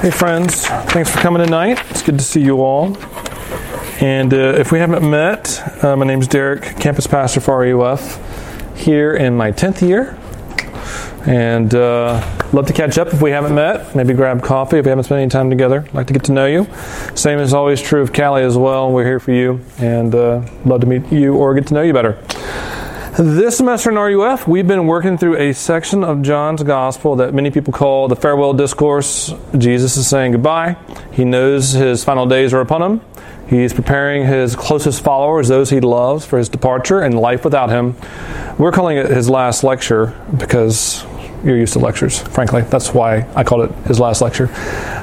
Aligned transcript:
Hey, 0.00 0.10
friends. 0.10 0.64
Thanks 0.64 1.10
for 1.10 1.18
coming 1.18 1.44
tonight. 1.44 1.78
It's 1.90 2.00
good 2.00 2.18
to 2.18 2.24
see 2.24 2.40
you 2.40 2.62
all. 2.62 2.96
And 4.00 4.32
uh, 4.32 4.54
if 4.56 4.72
we 4.72 4.78
haven't 4.78 5.08
met, 5.08 5.84
uh, 5.84 5.94
my 5.94 6.06
name 6.06 6.22
is 6.22 6.26
Derek, 6.26 6.62
campus 6.80 7.06
pastor 7.06 7.40
for 7.40 7.58
RUF, 7.58 8.78
here 8.78 9.12
in 9.12 9.36
my 9.36 9.52
10th 9.52 9.86
year. 9.86 10.18
And 11.26 11.74
uh, 11.74 12.14
love 12.54 12.66
to 12.68 12.72
catch 12.72 12.96
up 12.96 13.08
if 13.08 13.20
we 13.20 13.30
haven't 13.30 13.54
met. 13.54 13.94
Maybe 13.94 14.14
grab 14.14 14.42
coffee 14.42 14.78
if 14.78 14.86
we 14.86 14.88
haven't 14.88 15.04
spent 15.04 15.20
any 15.20 15.28
time 15.28 15.50
together. 15.50 15.86
like 15.92 16.06
to 16.06 16.14
get 16.14 16.24
to 16.24 16.32
know 16.32 16.46
you. 16.46 16.66
Same 17.14 17.38
is 17.38 17.52
always 17.52 17.82
true 17.82 18.00
of 18.00 18.14
Callie 18.14 18.42
as 18.42 18.56
well. 18.56 18.90
We're 18.90 19.04
here 19.04 19.20
for 19.20 19.32
you 19.32 19.60
and 19.76 20.14
uh, 20.14 20.40
love 20.64 20.80
to 20.80 20.86
meet 20.86 21.12
you 21.12 21.34
or 21.34 21.52
get 21.52 21.66
to 21.66 21.74
know 21.74 21.82
you 21.82 21.92
better. 21.92 22.18
This 23.22 23.58
semester 23.58 23.90
in 23.90 23.96
RUF, 23.96 24.48
we've 24.48 24.66
been 24.66 24.86
working 24.86 25.18
through 25.18 25.36
a 25.36 25.52
section 25.52 26.04
of 26.04 26.22
John's 26.22 26.62
Gospel 26.62 27.16
that 27.16 27.34
many 27.34 27.50
people 27.50 27.70
call 27.70 28.08
the 28.08 28.16
farewell 28.16 28.54
discourse. 28.54 29.34
Jesus 29.58 29.98
is 29.98 30.08
saying 30.08 30.32
goodbye. 30.32 30.78
He 31.12 31.26
knows 31.26 31.72
his 31.72 32.02
final 32.02 32.24
days 32.24 32.54
are 32.54 32.62
upon 32.62 32.80
him. 32.80 33.00
He's 33.46 33.74
preparing 33.74 34.26
his 34.26 34.56
closest 34.56 35.04
followers, 35.04 35.48
those 35.48 35.68
he 35.68 35.80
loves, 35.80 36.24
for 36.24 36.38
his 36.38 36.48
departure 36.48 37.02
and 37.02 37.14
life 37.14 37.44
without 37.44 37.68
him. 37.68 37.94
We're 38.56 38.72
calling 38.72 38.96
it 38.96 39.10
his 39.10 39.28
last 39.28 39.64
lecture 39.64 40.18
because 40.38 41.04
you're 41.44 41.56
used 41.56 41.72
to 41.74 41.78
lectures, 41.78 42.18
frankly. 42.20 42.62
That's 42.62 42.92
why 42.92 43.26
I 43.34 43.44
called 43.44 43.70
it 43.70 43.76
his 43.86 43.98
last 43.98 44.20
lecture. 44.20 44.48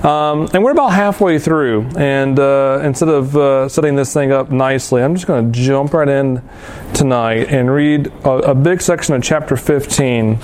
Um, 0.05 0.49
and 0.53 0.63
we're 0.63 0.71
about 0.71 0.89
halfway 0.89 1.39
through. 1.39 1.89
And 1.97 2.39
uh, 2.39 2.81
instead 2.83 3.09
of 3.09 3.35
uh, 3.35 3.69
setting 3.69 3.95
this 3.95 4.13
thing 4.13 4.31
up 4.31 4.51
nicely, 4.51 5.01
I'm 5.01 5.15
just 5.15 5.27
going 5.27 5.51
to 5.51 5.59
jump 5.59 5.93
right 5.93 6.07
in 6.07 6.41
tonight 6.93 7.47
and 7.49 7.71
read 7.71 8.07
a, 8.23 8.51
a, 8.51 8.55
big 8.55 8.81
section 8.81 9.15
of 9.15 9.23
chapter 9.23 9.57
15. 9.57 10.39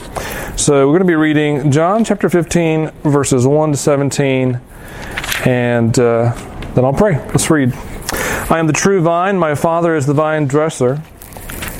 So 0.58 0.88
we're 0.88 0.98
going 0.98 1.00
to 1.00 1.06
be 1.06 1.16
reading 1.16 1.72
John 1.72 2.04
chapter 2.04 2.30
15, 2.30 2.92
verses 3.04 3.46
1 3.46 3.72
to 3.72 3.78
17. 3.78 4.60
And 5.46 6.00
uh, 6.00 6.34
then 6.76 6.86
I'll 6.86 6.94
pray. 6.94 7.18
Let's 7.28 7.50
read. 7.50 7.74
I 8.50 8.60
am 8.60 8.68
the 8.68 8.74
true 8.74 9.02
vine, 9.02 9.38
my 9.38 9.56
Father 9.56 9.96
is 9.96 10.06
the 10.06 10.14
vine 10.14 10.48
dresser. 10.48 11.02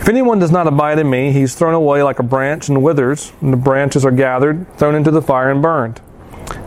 If 0.00 0.08
anyone 0.08 0.38
does 0.38 0.50
not 0.50 0.66
abide 0.66 0.98
in 0.98 1.08
me, 1.08 1.32
he 1.32 1.42
is 1.42 1.54
thrown 1.54 1.74
away 1.74 2.02
like 2.02 2.18
a 2.18 2.22
branch 2.22 2.68
and 2.68 2.82
withers, 2.82 3.32
and 3.40 3.52
the 3.52 3.56
branches 3.56 4.04
are 4.04 4.10
gathered, 4.10 4.66
thrown 4.76 4.94
into 4.94 5.10
the 5.10 5.22
fire, 5.22 5.50
and 5.50 5.62
burned. 5.62 6.00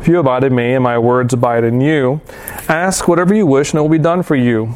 If 0.02 0.08
you 0.08 0.20
abide 0.20 0.44
in 0.44 0.56
me, 0.56 0.74
and 0.74 0.84
my 0.84 0.98
words 0.98 1.34
abide 1.34 1.64
in 1.64 1.80
you, 1.80 2.22
ask 2.68 3.08
whatever 3.08 3.36
you 3.36 3.46
wish, 3.46 3.72
and 3.72 3.80
it 3.80 3.82
will 3.82 3.90
be 3.90 4.00
done 4.00 4.24
for 4.24 4.36
you. 4.36 4.76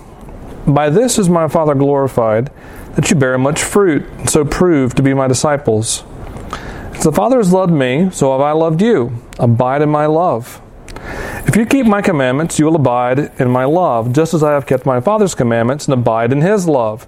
By 0.67 0.89
this 0.89 1.17
is 1.17 1.27
my 1.27 1.47
Father 1.47 1.73
glorified, 1.73 2.51
that 2.95 3.09
you 3.09 3.15
bear 3.15 3.37
much 3.37 3.63
fruit, 3.63 4.03
and 4.19 4.29
so 4.29 4.45
prove 4.45 4.93
to 4.95 5.01
be 5.01 5.13
my 5.13 5.27
disciples. 5.27 6.03
As 6.93 7.03
the 7.03 7.11
Father 7.11 7.37
has 7.37 7.51
loved 7.51 7.73
me, 7.73 8.11
so 8.11 8.31
have 8.31 8.41
I 8.41 8.51
loved 8.51 8.81
you. 8.81 9.11
Abide 9.39 9.81
in 9.81 9.89
my 9.89 10.05
love. 10.05 10.61
If 11.47 11.55
you 11.55 11.65
keep 11.65 11.87
my 11.87 12.01
commandments, 12.01 12.59
you 12.59 12.65
will 12.65 12.75
abide 12.75 13.31
in 13.39 13.49
my 13.49 13.65
love, 13.65 14.13
just 14.13 14.35
as 14.35 14.43
I 14.43 14.51
have 14.51 14.67
kept 14.67 14.85
my 14.85 15.01
Father's 15.01 15.33
commandments 15.33 15.85
and 15.85 15.93
abide 15.95 16.31
in 16.31 16.41
his 16.41 16.67
love. 16.67 17.07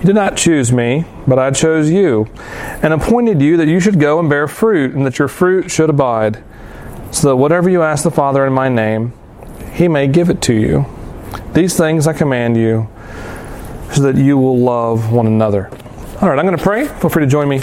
You 0.00 0.04
did 0.04 0.14
not 0.14 0.36
choose 0.36 0.72
me, 0.72 1.04
but 1.26 1.40
I 1.40 1.50
chose 1.50 1.90
you, 1.90 2.28
and 2.82 2.92
appointed 2.92 3.42
you 3.42 3.56
that 3.56 3.66
you 3.66 3.80
should 3.80 3.98
go 3.98 4.20
and 4.20 4.30
bear 4.30 4.46
fruit, 4.46 4.94
and 4.94 5.04
that 5.04 5.18
your 5.18 5.26
fruit 5.26 5.72
should 5.72 5.90
abide, 5.90 6.42
so 7.10 7.28
that 7.28 7.36
whatever 7.36 7.68
you 7.68 7.82
ask 7.82 8.04
the 8.04 8.10
Father 8.12 8.46
in 8.46 8.52
my 8.52 8.68
name, 8.68 9.12
he 9.72 9.88
may 9.88 10.06
give 10.06 10.30
it 10.30 10.40
to 10.42 10.54
you. 10.54 10.86
These 11.52 11.76
things 11.76 12.06
I 12.06 12.12
command 12.12 12.56
you, 12.56 12.88
so 13.92 14.02
that 14.02 14.14
you 14.14 14.38
will 14.38 14.56
love 14.56 15.10
one 15.12 15.26
another. 15.26 15.68
All 16.20 16.28
right, 16.28 16.38
I'm 16.38 16.44
going 16.44 16.56
to 16.56 16.62
pray. 16.62 16.86
Feel 16.86 17.10
free 17.10 17.24
to 17.24 17.30
join 17.30 17.48
me. 17.48 17.60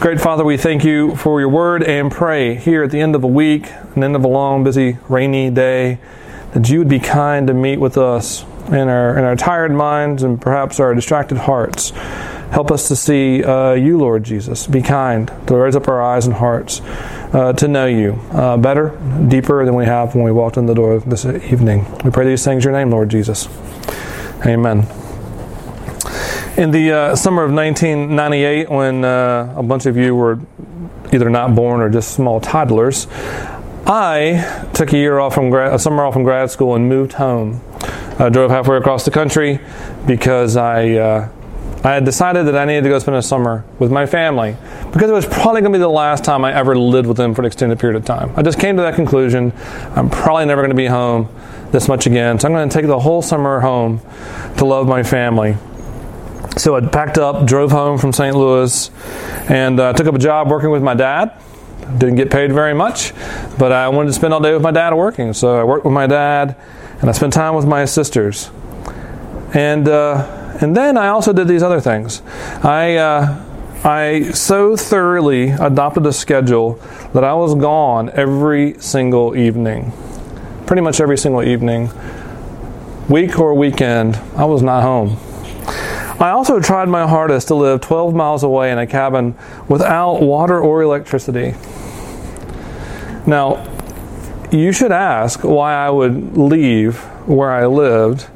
Great 0.00 0.20
Father, 0.20 0.42
we 0.42 0.56
thank 0.56 0.84
you 0.84 1.14
for 1.16 1.38
your 1.38 1.50
word 1.50 1.82
and 1.82 2.10
pray 2.10 2.54
here 2.54 2.82
at 2.82 2.92
the 2.92 3.00
end 3.00 3.14
of 3.14 3.24
a 3.24 3.26
week, 3.26 3.70
an 3.94 4.02
end 4.02 4.16
of 4.16 4.24
a 4.24 4.28
long, 4.28 4.64
busy, 4.64 4.96
rainy 5.08 5.50
day, 5.50 5.98
that 6.54 6.68
you 6.70 6.78
would 6.78 6.88
be 6.88 6.98
kind 6.98 7.46
to 7.46 7.52
meet 7.54 7.78
with 7.78 7.98
us 7.98 8.46
in 8.68 8.88
our 8.88 9.18
in 9.18 9.24
our 9.24 9.36
tired 9.36 9.72
minds 9.72 10.22
and 10.22 10.40
perhaps 10.40 10.80
our 10.80 10.94
distracted 10.94 11.38
hearts. 11.38 11.90
Help 12.50 12.70
us 12.70 12.86
to 12.88 12.94
see 12.94 13.42
uh, 13.42 13.72
you, 13.72 13.98
Lord 13.98 14.22
Jesus. 14.22 14.66
Be 14.68 14.80
kind 14.80 15.26
to 15.48 15.56
raise 15.56 15.74
up 15.74 15.88
our 15.88 16.00
eyes 16.00 16.26
and 16.26 16.34
hearts 16.34 16.80
uh, 17.32 17.52
to 17.54 17.66
know 17.66 17.86
you 17.86 18.12
uh, 18.30 18.56
better, 18.56 18.96
deeper 19.28 19.64
than 19.64 19.74
we 19.74 19.84
have 19.84 20.14
when 20.14 20.24
we 20.24 20.30
walked 20.30 20.56
in 20.56 20.66
the 20.66 20.74
door 20.74 21.00
this 21.00 21.24
evening. 21.24 21.84
We 22.04 22.12
pray 22.12 22.26
these 22.26 22.44
things 22.44 22.64
in 22.64 22.70
your 22.70 22.78
name, 22.78 22.90
Lord 22.90 23.08
Jesus. 23.08 23.48
Amen. 24.46 24.86
In 26.56 26.70
the 26.70 26.92
uh, 26.92 27.16
summer 27.16 27.42
of 27.42 27.52
1998, 27.52 28.70
when 28.70 29.04
uh, 29.04 29.54
a 29.56 29.62
bunch 29.64 29.86
of 29.86 29.96
you 29.96 30.14
were 30.14 30.38
either 31.12 31.28
not 31.28 31.56
born 31.56 31.80
or 31.80 31.90
just 31.90 32.12
small 32.12 32.40
toddlers, 32.40 33.08
I 33.86 34.70
took 34.72 34.92
a 34.92 34.96
year 34.96 35.18
off 35.18 35.34
from 35.34 35.52
a 35.52 35.78
summer 35.78 36.04
off 36.04 36.12
from 36.12 36.22
grad 36.22 36.52
school 36.52 36.76
and 36.76 36.88
moved 36.88 37.14
home. 37.14 37.60
I 38.18 38.28
drove 38.28 38.50
halfway 38.50 38.76
across 38.76 39.04
the 39.04 39.10
country 39.10 39.60
because 40.06 40.56
I 40.56 40.90
uh, 40.92 41.28
I 41.84 41.92
had 41.92 42.06
decided 42.06 42.46
that 42.46 42.56
I 42.56 42.64
needed 42.64 42.84
to 42.84 42.88
go 42.88 42.98
spend 42.98 43.18
a 43.18 43.22
summer 43.22 43.62
with 43.78 43.92
my 43.92 44.06
family 44.06 44.56
because 44.90 45.10
it 45.10 45.12
was 45.12 45.26
probably 45.26 45.60
going 45.60 45.72
to 45.72 45.78
be 45.78 45.82
the 45.82 45.88
last 45.88 46.24
time 46.24 46.42
I 46.42 46.54
ever 46.54 46.74
lived 46.78 47.06
with 47.06 47.18
them 47.18 47.34
for 47.34 47.42
an 47.42 47.46
extended 47.46 47.78
period 47.78 47.96
of 47.96 48.06
time. 48.06 48.32
I 48.36 48.42
just 48.42 48.58
came 48.58 48.76
to 48.76 48.82
that 48.82 48.94
conclusion. 48.94 49.52
I'm 49.94 50.08
probably 50.08 50.46
never 50.46 50.62
going 50.62 50.70
to 50.70 50.76
be 50.76 50.86
home 50.86 51.28
this 51.72 51.86
much 51.86 52.06
again, 52.06 52.38
so 52.38 52.48
I'm 52.48 52.54
going 52.54 52.66
to 52.66 52.72
take 52.72 52.86
the 52.86 53.00
whole 53.00 53.20
summer 53.20 53.60
home 53.60 54.00
to 54.56 54.64
love 54.64 54.88
my 54.88 55.02
family. 55.02 55.56
So 56.56 56.74
I 56.74 56.80
packed 56.80 57.18
up, 57.18 57.46
drove 57.46 57.70
home 57.70 57.98
from 57.98 58.14
St. 58.14 58.34
Louis, 58.34 58.90
and 59.50 59.78
uh, 59.78 59.92
took 59.92 60.06
up 60.06 60.14
a 60.14 60.18
job 60.18 60.48
working 60.48 60.70
with 60.70 60.82
my 60.82 60.94
dad. 60.94 61.38
Didn't 61.98 62.14
get 62.14 62.30
paid 62.30 62.50
very 62.50 62.72
much, 62.72 63.12
but 63.58 63.72
I 63.72 63.88
wanted 63.88 64.06
to 64.06 64.12
spend 64.14 64.32
all 64.32 64.40
day 64.40 64.54
with 64.54 64.62
my 64.62 64.70
dad 64.70 64.94
working. 64.94 65.34
So 65.34 65.60
I 65.60 65.64
worked 65.64 65.84
with 65.84 65.92
my 65.92 66.06
dad 66.06 66.56
and 67.04 67.10
I 67.10 67.12
spent 67.12 67.34
time 67.34 67.54
with 67.54 67.66
my 67.66 67.84
sisters. 67.84 68.50
And 69.52 69.86
uh, 69.86 70.56
and 70.62 70.74
then 70.74 70.96
I 70.96 71.08
also 71.08 71.34
did 71.34 71.48
these 71.48 71.62
other 71.62 71.78
things. 71.78 72.22
I 72.62 72.96
uh, 72.96 73.44
I 73.84 74.30
so 74.30 74.74
thoroughly 74.74 75.50
adopted 75.50 76.06
a 76.06 76.14
schedule 76.14 76.80
that 77.12 77.22
I 77.22 77.34
was 77.34 77.54
gone 77.56 78.08
every 78.14 78.80
single 78.80 79.36
evening, 79.36 79.92
pretty 80.64 80.80
much 80.80 80.98
every 80.98 81.18
single 81.18 81.42
evening, 81.42 81.90
week 83.10 83.38
or 83.38 83.52
weekend. 83.52 84.16
I 84.34 84.46
was 84.46 84.62
not 84.62 84.82
home. 84.82 85.18
I 86.18 86.30
also 86.30 86.58
tried 86.58 86.88
my 86.88 87.06
hardest 87.06 87.48
to 87.48 87.54
live 87.54 87.82
12 87.82 88.14
miles 88.14 88.42
away 88.42 88.72
in 88.72 88.78
a 88.78 88.86
cabin 88.86 89.36
without 89.68 90.22
water 90.22 90.58
or 90.58 90.80
electricity. 90.80 91.54
Now, 93.26 93.73
you 94.52 94.72
should 94.72 94.92
ask 94.92 95.40
why 95.42 95.74
I 95.74 95.90
would 95.90 96.36
leave 96.36 96.98
where 97.26 97.50
I 97.50 97.66
lived 97.66 98.26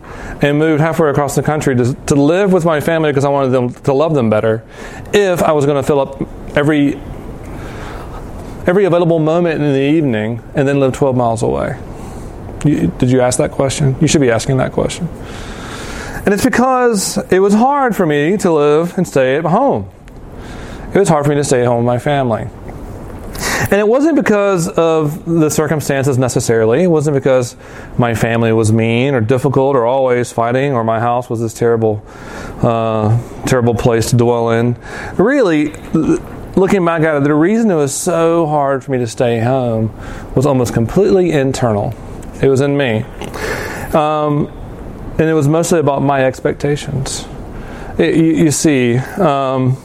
and 0.43 0.59
moved 0.59 0.81
halfway 0.81 1.11
across 1.11 1.35
the 1.35 1.43
country 1.43 1.77
to, 1.77 1.95
to 2.07 2.15
live 2.15 2.53
with 2.53 2.65
my 2.65 2.81
family 2.81 3.11
because 3.11 3.25
I 3.25 3.29
wanted 3.29 3.51
them 3.51 3.73
to 3.85 3.93
love 3.93 4.15
them 4.15 4.31
better 4.31 4.65
if 5.13 5.43
I 5.43 5.53
was 5.53 5.67
going 5.67 5.83
to 5.83 5.87
fill 5.87 6.01
up 6.01 6.21
every 6.57 6.95
every 8.67 8.85
available 8.85 9.19
moment 9.19 9.63
in 9.63 9.73
the 9.73 9.81
evening 9.81 10.43
and 10.55 10.69
then 10.69 10.79
live 10.79 10.93
12 10.93 11.17
miles 11.17 11.43
away. 11.43 11.79
You, 12.65 12.89
did 12.99 13.11
you 13.11 13.21
ask 13.21 13.39
that 13.39 13.51
question? 13.51 13.97
You 14.01 14.07
should 14.07 14.21
be 14.21 14.31
asking 14.31 14.59
that 14.59 14.73
question. 14.73 15.09
And 16.25 16.35
it's 16.35 16.45
because 16.45 17.17
it 17.33 17.39
was 17.39 17.55
hard 17.55 17.97
for 17.97 18.05
me 18.05 18.37
to 18.39 18.53
live 18.53 18.97
and 18.99 19.09
stay 19.09 19.37
at 19.37 19.45
home. 19.45 19.89
It 20.95 20.99
was 20.99 21.09
hard 21.09 21.25
for 21.25 21.31
me 21.31 21.37
to 21.37 21.45
stay 21.45 21.63
at 21.63 21.67
home 21.67 21.79
with 21.79 21.87
my 21.87 21.99
family. 21.99 22.49
And 23.70 23.81
it 23.81 23.87
wasn't 23.87 24.17
because 24.17 24.67
of 24.67 25.26
the 25.26 25.50
circumstances 25.50 26.17
necessarily. 26.17 26.85
It 26.85 26.87
wasn't 26.87 27.17
because 27.17 27.55
my 27.99 28.15
family 28.15 28.50
was 28.53 28.73
mean 28.73 29.15
or 29.15 29.20
difficult 29.20 29.76
or 29.76 29.85
always 29.85 30.32
fighting 30.32 30.73
or 30.73 30.85
my 30.85 31.00
house 31.00 31.29
was 31.29 31.41
this 31.41 31.53
terrible, 31.53 32.03
uh, 32.62 33.20
terrible 33.44 33.75
place 33.75 34.09
to 34.11 34.17
dwell 34.17 34.53
in. 34.53 34.75
Really, 35.19 35.75
looking 36.56 36.82
back 36.82 37.03
at 37.03 37.17
it, 37.17 37.25
the 37.25 37.35
reason 37.35 37.70
it 37.70 37.75
was 37.75 37.94
so 37.94 38.47
hard 38.47 38.82
for 38.82 38.93
me 38.93 38.99
to 38.99 39.06
stay 39.06 39.38
home 39.41 39.94
was 40.35 40.47
almost 40.47 40.73
completely 40.73 41.31
internal. 41.31 41.94
It 42.43 42.49
was 42.49 42.62
in 42.62 42.75
me. 42.75 43.03
Um, 43.93 44.47
and 45.19 45.29
it 45.29 45.35
was 45.35 45.47
mostly 45.47 45.81
about 45.81 46.00
my 46.00 46.25
expectations. 46.25 47.26
It, 47.99 48.14
you, 48.14 48.44
you, 48.44 48.50
see, 48.50 48.97
um, 48.97 49.76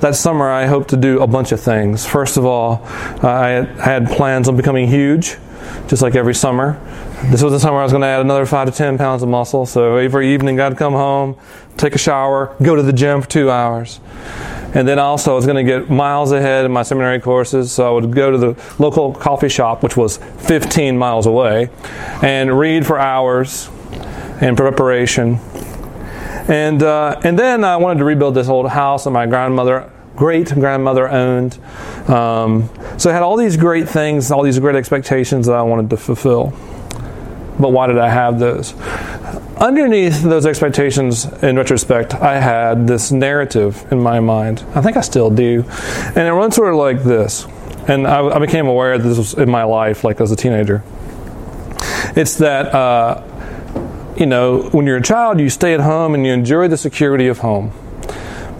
that 0.00 0.14
summer 0.14 0.50
I 0.50 0.66
hoped 0.66 0.90
to 0.90 0.96
do 0.96 1.20
a 1.20 1.26
bunch 1.26 1.52
of 1.52 1.60
things. 1.60 2.06
First 2.06 2.36
of 2.36 2.44
all, 2.44 2.82
I 3.22 3.48
had, 3.48 3.78
I 3.78 3.84
had 3.84 4.08
plans 4.08 4.48
on 4.48 4.56
becoming 4.56 4.88
huge, 4.88 5.36
just 5.88 6.02
like 6.02 6.14
every 6.14 6.34
summer. 6.34 6.80
This 7.30 7.42
was 7.42 7.52
the 7.52 7.60
summer 7.60 7.78
I 7.78 7.82
was 7.82 7.92
going 7.92 8.02
to 8.02 8.08
add 8.08 8.20
another 8.20 8.44
five 8.44 8.70
to 8.70 8.76
ten 8.76 8.98
pounds 8.98 9.22
of 9.22 9.28
muscle. 9.28 9.64
So 9.66 9.96
every 9.96 10.34
evening 10.34 10.60
I'd 10.60 10.76
come 10.76 10.92
home, 10.92 11.36
take 11.76 11.94
a 11.94 11.98
shower, 11.98 12.54
go 12.62 12.76
to 12.76 12.82
the 12.82 12.92
gym 12.92 13.22
for 13.22 13.28
two 13.28 13.50
hours. 13.50 14.00
And 14.74 14.88
then 14.88 14.98
also 14.98 15.32
I 15.32 15.34
was 15.36 15.46
going 15.46 15.64
to 15.64 15.72
get 15.72 15.88
miles 15.88 16.32
ahead 16.32 16.64
in 16.64 16.72
my 16.72 16.82
seminary 16.82 17.20
courses. 17.20 17.70
So 17.72 17.88
I 17.88 17.90
would 17.90 18.12
go 18.12 18.30
to 18.30 18.38
the 18.38 18.74
local 18.78 19.14
coffee 19.14 19.48
shop, 19.48 19.82
which 19.82 19.96
was 19.96 20.18
15 20.18 20.98
miles 20.98 21.26
away, 21.26 21.70
and 22.22 22.58
read 22.58 22.84
for 22.84 22.98
hours 22.98 23.70
in 24.40 24.56
preparation. 24.56 25.38
And, 26.48 26.82
uh, 26.82 27.20
and 27.24 27.38
then 27.38 27.64
I 27.64 27.76
wanted 27.78 28.00
to 28.00 28.04
rebuild 28.04 28.34
this 28.34 28.48
old 28.48 28.68
house 28.68 29.04
that 29.04 29.10
my 29.10 29.26
grandmother, 29.26 29.90
great 30.14 30.48
grandmother 30.48 31.08
owned. 31.08 31.58
Um, 32.08 32.68
so 32.98 33.10
I 33.10 33.12
had 33.12 33.22
all 33.22 33.36
these 33.36 33.56
great 33.56 33.88
things, 33.88 34.30
all 34.30 34.42
these 34.42 34.58
great 34.58 34.76
expectations 34.76 35.46
that 35.46 35.54
I 35.54 35.62
wanted 35.62 35.90
to 35.90 35.96
fulfill. 35.96 36.52
But 37.58 37.70
why 37.70 37.86
did 37.86 37.98
I 37.98 38.08
have 38.08 38.38
those? 38.38 38.74
Underneath 39.56 40.22
those 40.22 40.44
expectations, 40.44 41.24
in 41.42 41.56
retrospect, 41.56 42.12
I 42.14 42.40
had 42.40 42.86
this 42.88 43.12
narrative 43.12 43.86
in 43.92 44.00
my 44.00 44.20
mind. 44.20 44.64
I 44.74 44.82
think 44.82 44.96
I 44.96 45.00
still 45.00 45.30
do. 45.30 45.64
And 45.68 46.18
it 46.18 46.32
runs 46.32 46.56
sort 46.56 46.72
of 46.72 46.78
like 46.78 47.04
this. 47.04 47.46
And 47.86 48.06
I, 48.06 48.26
I 48.26 48.38
became 48.38 48.66
aware 48.66 48.98
that 48.98 49.06
this 49.06 49.16
was 49.16 49.34
in 49.34 49.50
my 49.50 49.62
life, 49.62 50.04
like 50.04 50.20
as 50.20 50.32
a 50.32 50.36
teenager. 50.36 50.82
It's 52.16 52.38
that 52.38 52.74
uh, 52.74 53.22
you 54.16 54.26
know, 54.26 54.62
when 54.70 54.86
you're 54.86 54.98
a 54.98 55.02
child, 55.02 55.40
you 55.40 55.50
stay 55.50 55.74
at 55.74 55.80
home 55.80 56.14
and 56.14 56.24
you 56.24 56.32
enjoy 56.32 56.68
the 56.68 56.76
security 56.76 57.26
of 57.26 57.38
home. 57.38 57.72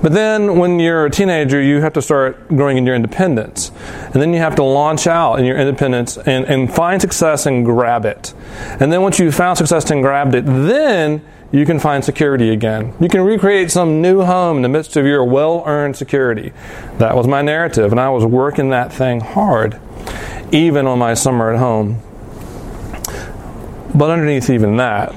But 0.02 0.12
then 0.12 0.58
when 0.58 0.80
you're 0.80 1.06
a 1.06 1.10
teenager, 1.10 1.62
you 1.62 1.80
have 1.80 1.94
to 1.94 2.02
start 2.02 2.48
growing 2.48 2.76
in 2.76 2.84
your 2.84 2.94
independence. 2.94 3.72
And 4.12 4.20
then 4.20 4.34
you 4.34 4.38
have 4.38 4.54
to 4.56 4.62
launch 4.62 5.06
out 5.06 5.36
in 5.36 5.46
your 5.46 5.56
independence 5.56 6.18
and, 6.18 6.44
and 6.44 6.70
find 6.70 7.00
success 7.00 7.46
and 7.46 7.64
grab 7.64 8.04
it. 8.04 8.34
And 8.80 8.92
then 8.92 9.00
once 9.00 9.18
you've 9.18 9.34
found 9.34 9.56
success 9.56 9.90
and 9.90 10.02
grabbed 10.02 10.34
it, 10.34 10.44
then 10.44 11.24
you 11.52 11.64
can 11.64 11.78
find 11.78 12.04
security 12.04 12.50
again. 12.50 12.92
You 13.00 13.08
can 13.08 13.22
recreate 13.22 13.70
some 13.70 14.02
new 14.02 14.22
home 14.22 14.56
in 14.56 14.62
the 14.62 14.68
midst 14.68 14.96
of 14.96 15.06
your 15.06 15.24
well 15.24 15.62
earned 15.64 15.96
security. 15.96 16.52
That 16.98 17.16
was 17.16 17.26
my 17.26 17.40
narrative, 17.40 17.90
and 17.90 18.00
I 18.00 18.10
was 18.10 18.26
working 18.26 18.70
that 18.70 18.92
thing 18.92 19.20
hard, 19.20 19.80
even 20.52 20.86
on 20.86 20.98
my 20.98 21.14
summer 21.14 21.50
at 21.50 21.58
home. 21.58 22.02
But 23.94 24.10
underneath 24.10 24.50
even 24.50 24.76
that, 24.76 25.12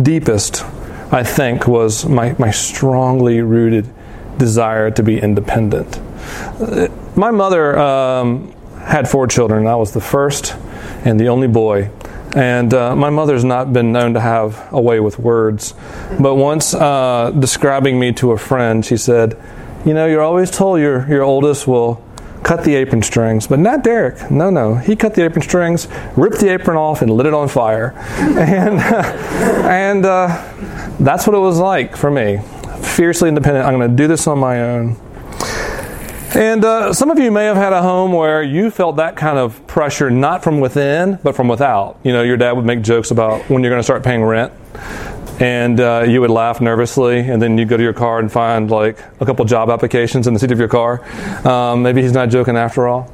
deepest, 0.00 0.64
I 1.12 1.24
think, 1.24 1.66
was 1.66 2.06
my, 2.06 2.34
my 2.38 2.50
strongly 2.50 3.40
rooted 3.40 3.88
desire 4.38 4.90
to 4.92 5.02
be 5.02 5.18
independent. 5.18 6.00
My 7.16 7.30
mother 7.30 7.78
um, 7.78 8.52
had 8.78 9.08
four 9.08 9.26
children. 9.26 9.66
I 9.66 9.76
was 9.76 9.92
the 9.92 10.00
first 10.00 10.56
and 11.04 11.18
the 11.18 11.28
only 11.28 11.48
boy. 11.48 11.90
And 12.36 12.72
uh, 12.72 12.94
my 12.94 13.10
mother's 13.10 13.42
not 13.42 13.72
been 13.72 13.90
known 13.90 14.14
to 14.14 14.20
have 14.20 14.72
a 14.72 14.80
way 14.80 15.00
with 15.00 15.18
words. 15.18 15.74
But 16.20 16.36
once 16.36 16.74
uh, 16.74 17.32
describing 17.36 17.98
me 17.98 18.12
to 18.14 18.30
a 18.32 18.38
friend, 18.38 18.84
she 18.84 18.96
said, 18.96 19.36
You 19.84 19.94
know, 19.94 20.06
you're 20.06 20.22
always 20.22 20.50
told 20.50 20.78
your, 20.80 21.08
your 21.08 21.24
oldest 21.24 21.66
will 21.66 22.04
cut 22.42 22.64
the 22.64 22.74
apron 22.74 23.02
strings, 23.02 23.46
but 23.46 23.58
not 23.58 23.84
Derek. 23.84 24.30
No, 24.30 24.50
no. 24.50 24.74
He 24.74 24.96
cut 24.96 25.14
the 25.14 25.24
apron 25.24 25.42
strings, 25.42 25.88
ripped 26.16 26.40
the 26.40 26.48
apron 26.48 26.76
off, 26.76 27.02
and 27.02 27.10
lit 27.10 27.26
it 27.26 27.34
on 27.34 27.48
fire. 27.48 27.92
and 28.18 28.80
and 28.80 30.06
uh, 30.06 30.28
that's 31.00 31.26
what 31.26 31.34
it 31.34 31.40
was 31.40 31.58
like 31.58 31.96
for 31.96 32.10
me. 32.10 32.40
Fiercely 32.82 33.28
independent. 33.28 33.66
I'm 33.66 33.78
going 33.78 33.90
to 33.90 33.96
do 33.96 34.06
this 34.06 34.26
on 34.26 34.38
my 34.38 34.62
own. 34.62 34.96
And 36.32 36.64
uh, 36.64 36.94
some 36.94 37.10
of 37.10 37.18
you 37.18 37.32
may 37.32 37.44
have 37.46 37.56
had 37.56 37.72
a 37.72 37.82
home 37.82 38.12
where 38.12 38.40
you 38.40 38.70
felt 38.70 38.96
that 38.96 39.16
kind 39.16 39.36
of 39.36 39.66
pressure 39.66 40.10
not 40.10 40.44
from 40.44 40.60
within, 40.60 41.18
but 41.24 41.34
from 41.34 41.48
without. 41.48 41.98
You 42.04 42.12
know, 42.12 42.22
your 42.22 42.36
dad 42.36 42.52
would 42.52 42.64
make 42.64 42.82
jokes 42.82 43.10
about 43.10 43.42
when 43.50 43.64
you're 43.64 43.70
going 43.70 43.80
to 43.80 43.84
start 43.84 44.04
paying 44.04 44.22
rent 44.22 44.52
and 45.40 45.80
uh, 45.80 46.04
you 46.06 46.20
would 46.20 46.30
laugh 46.30 46.60
nervously, 46.60 47.20
and 47.20 47.40
then 47.40 47.56
you 47.56 47.64
go 47.64 47.76
to 47.76 47.82
your 47.82 47.94
car 47.94 48.18
and 48.18 48.30
find 48.30 48.70
like 48.70 48.98
a 49.20 49.26
couple 49.26 49.44
job 49.46 49.70
applications 49.70 50.26
in 50.26 50.34
the 50.34 50.40
seat 50.40 50.52
of 50.52 50.58
your 50.58 50.68
car. 50.68 51.02
Um, 51.48 51.82
maybe 51.82 52.02
he's 52.02 52.12
not 52.12 52.28
joking 52.28 52.56
after 52.56 52.86
all. 52.86 53.10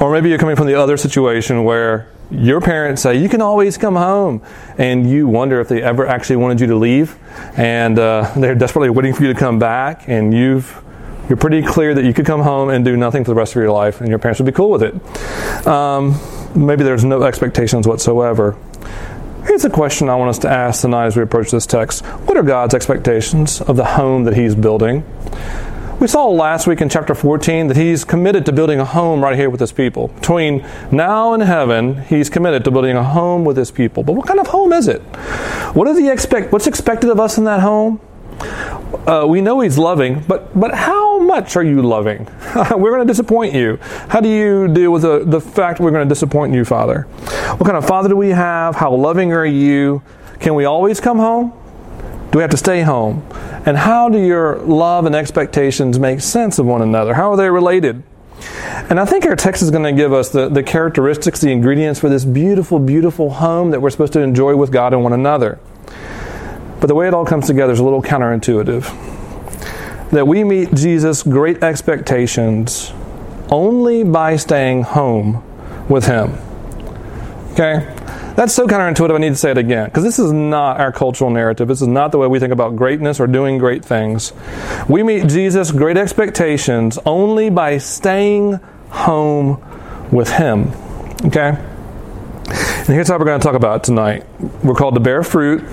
Or 0.00 0.12
maybe 0.12 0.28
you're 0.28 0.38
coming 0.38 0.56
from 0.56 0.66
the 0.66 0.74
other 0.74 0.96
situation 0.96 1.64
where 1.64 2.08
your 2.30 2.60
parents 2.60 3.02
say 3.02 3.16
you 3.16 3.28
can 3.28 3.42
always 3.42 3.76
come 3.76 3.96
home, 3.96 4.42
and 4.78 5.08
you 5.10 5.26
wonder 5.26 5.60
if 5.60 5.68
they 5.68 5.82
ever 5.82 6.06
actually 6.06 6.36
wanted 6.36 6.60
you 6.60 6.68
to 6.68 6.76
leave, 6.76 7.16
and 7.56 7.98
uh, 7.98 8.32
they're 8.36 8.54
desperately 8.54 8.90
waiting 8.90 9.12
for 9.12 9.24
you 9.24 9.32
to 9.32 9.38
come 9.38 9.58
back, 9.58 10.08
and 10.08 10.32
you've 10.32 10.80
you're 11.28 11.38
pretty 11.38 11.62
clear 11.62 11.94
that 11.94 12.04
you 12.04 12.12
could 12.12 12.26
come 12.26 12.42
home 12.42 12.68
and 12.68 12.84
do 12.84 12.98
nothing 12.98 13.24
for 13.24 13.30
the 13.30 13.34
rest 13.34 13.56
of 13.56 13.62
your 13.62 13.72
life, 13.72 14.00
and 14.00 14.10
your 14.10 14.18
parents 14.18 14.40
would 14.40 14.46
be 14.46 14.52
cool 14.52 14.70
with 14.70 14.82
it. 14.82 15.66
Um, 15.66 16.20
maybe 16.54 16.84
there's 16.84 17.04
no 17.04 17.22
expectations 17.22 17.88
whatsoever. 17.88 18.56
Here's 19.46 19.64
a 19.66 19.70
question 19.70 20.08
I 20.08 20.16
want 20.16 20.30
us 20.30 20.38
to 20.38 20.48
ask 20.48 20.80
tonight 20.80 21.04
as 21.04 21.16
we 21.16 21.22
approach 21.22 21.50
this 21.50 21.66
text 21.66 22.02
What 22.04 22.38
are 22.38 22.42
God's 22.42 22.74
expectations 22.74 23.60
of 23.60 23.76
the 23.76 23.84
home 23.84 24.24
that 24.24 24.34
He's 24.34 24.54
building? 24.54 25.04
We 26.00 26.08
saw 26.08 26.26
last 26.28 26.66
week 26.66 26.80
in 26.80 26.88
chapter 26.88 27.14
14 27.14 27.68
that 27.68 27.76
He's 27.76 28.04
committed 28.04 28.46
to 28.46 28.52
building 28.52 28.80
a 28.80 28.86
home 28.86 29.22
right 29.22 29.36
here 29.36 29.50
with 29.50 29.60
His 29.60 29.70
people. 29.70 30.08
Between 30.08 30.66
now 30.90 31.34
and 31.34 31.42
heaven, 31.42 32.02
He's 32.04 32.30
committed 32.30 32.64
to 32.64 32.70
building 32.70 32.96
a 32.96 33.04
home 33.04 33.44
with 33.44 33.58
His 33.58 33.70
people. 33.70 34.02
But 34.02 34.14
what 34.14 34.26
kind 34.26 34.40
of 34.40 34.46
home 34.46 34.72
is 34.72 34.88
it? 34.88 35.02
What 35.74 35.88
are 35.88 35.94
the 35.94 36.10
expect? 36.10 36.50
What's 36.50 36.66
expected 36.66 37.10
of 37.10 37.20
us 37.20 37.36
in 37.36 37.44
that 37.44 37.60
home? 37.60 38.00
Uh, 39.06 39.26
we 39.26 39.40
know 39.40 39.60
He's 39.60 39.78
loving, 39.78 40.22
but 40.26 40.58
but 40.58 40.74
how 40.74 41.18
much 41.18 41.56
are 41.56 41.62
you 41.62 41.82
loving? 41.82 42.24
we're 42.54 42.90
going 42.90 43.06
to 43.06 43.10
disappoint 43.10 43.54
you. 43.54 43.78
How 44.08 44.20
do 44.20 44.28
you 44.28 44.68
deal 44.68 44.92
with 44.92 45.02
the, 45.02 45.24
the 45.24 45.40
fact 45.40 45.80
we're 45.80 45.90
going 45.90 46.06
to 46.06 46.12
disappoint 46.12 46.54
you, 46.54 46.64
Father? 46.64 47.02
What 47.02 47.64
kind 47.64 47.76
of 47.76 47.86
Father 47.86 48.08
do 48.08 48.16
we 48.16 48.30
have? 48.30 48.76
How 48.76 48.94
loving 48.94 49.32
are 49.32 49.46
you? 49.46 50.02
Can 50.40 50.54
we 50.54 50.64
always 50.64 51.00
come 51.00 51.18
home? 51.18 51.52
Do 52.30 52.38
we 52.38 52.42
have 52.42 52.50
to 52.50 52.56
stay 52.56 52.82
home? 52.82 53.26
And 53.64 53.76
how 53.76 54.08
do 54.08 54.18
your 54.18 54.58
love 54.58 55.06
and 55.06 55.14
expectations 55.14 55.98
make 55.98 56.20
sense 56.20 56.58
of 56.58 56.66
one 56.66 56.82
another? 56.82 57.14
How 57.14 57.30
are 57.30 57.36
they 57.36 57.48
related? 57.48 58.02
And 58.90 59.00
I 59.00 59.04
think 59.04 59.24
our 59.24 59.36
text 59.36 59.62
is 59.62 59.70
going 59.70 59.84
to 59.84 59.92
give 59.92 60.12
us 60.12 60.30
the, 60.30 60.48
the 60.48 60.62
characteristics, 60.62 61.40
the 61.40 61.50
ingredients 61.50 62.00
for 62.00 62.08
this 62.08 62.24
beautiful, 62.24 62.78
beautiful 62.78 63.30
home 63.30 63.70
that 63.70 63.80
we're 63.80 63.90
supposed 63.90 64.12
to 64.14 64.20
enjoy 64.20 64.56
with 64.56 64.72
God 64.72 64.92
and 64.92 65.02
one 65.02 65.12
another. 65.12 65.58
But 66.84 66.88
the 66.88 66.96
way 66.96 67.08
it 67.08 67.14
all 67.14 67.24
comes 67.24 67.46
together 67.46 67.72
is 67.72 67.80
a 67.80 67.82
little 67.82 68.02
counterintuitive 68.02 70.10
that 70.10 70.28
we 70.28 70.44
meet 70.44 70.74
Jesus' 70.74 71.22
great 71.22 71.62
expectations 71.62 72.92
only 73.48 74.04
by 74.04 74.36
staying 74.36 74.82
home 74.82 75.42
with 75.88 76.04
Him. 76.04 76.34
Okay? 77.52 77.90
That's 78.36 78.52
so 78.52 78.66
counterintuitive, 78.66 79.14
I 79.14 79.16
need 79.16 79.30
to 79.30 79.34
say 79.34 79.52
it 79.52 79.56
again, 79.56 79.86
because 79.86 80.04
this 80.04 80.18
is 80.18 80.30
not 80.30 80.78
our 80.78 80.92
cultural 80.92 81.30
narrative. 81.30 81.68
This 81.68 81.80
is 81.80 81.88
not 81.88 82.12
the 82.12 82.18
way 82.18 82.26
we 82.26 82.38
think 82.38 82.52
about 82.52 82.76
greatness 82.76 83.18
or 83.18 83.28
doing 83.28 83.56
great 83.56 83.82
things. 83.82 84.34
We 84.86 85.02
meet 85.02 85.26
Jesus' 85.26 85.72
great 85.72 85.96
expectations 85.96 86.98
only 87.06 87.48
by 87.48 87.78
staying 87.78 88.60
home 88.90 89.64
with 90.12 90.28
Him. 90.28 90.70
Okay? 91.24 91.56
And 91.56 92.88
here's 92.88 93.08
how 93.08 93.18
we're 93.18 93.24
going 93.24 93.40
to 93.40 93.46
talk 93.46 93.56
about 93.56 93.76
it 93.76 93.84
tonight. 93.84 94.26
We're 94.62 94.74
called 94.74 94.96
to 94.96 95.00
bear 95.00 95.22
fruit. 95.22 95.64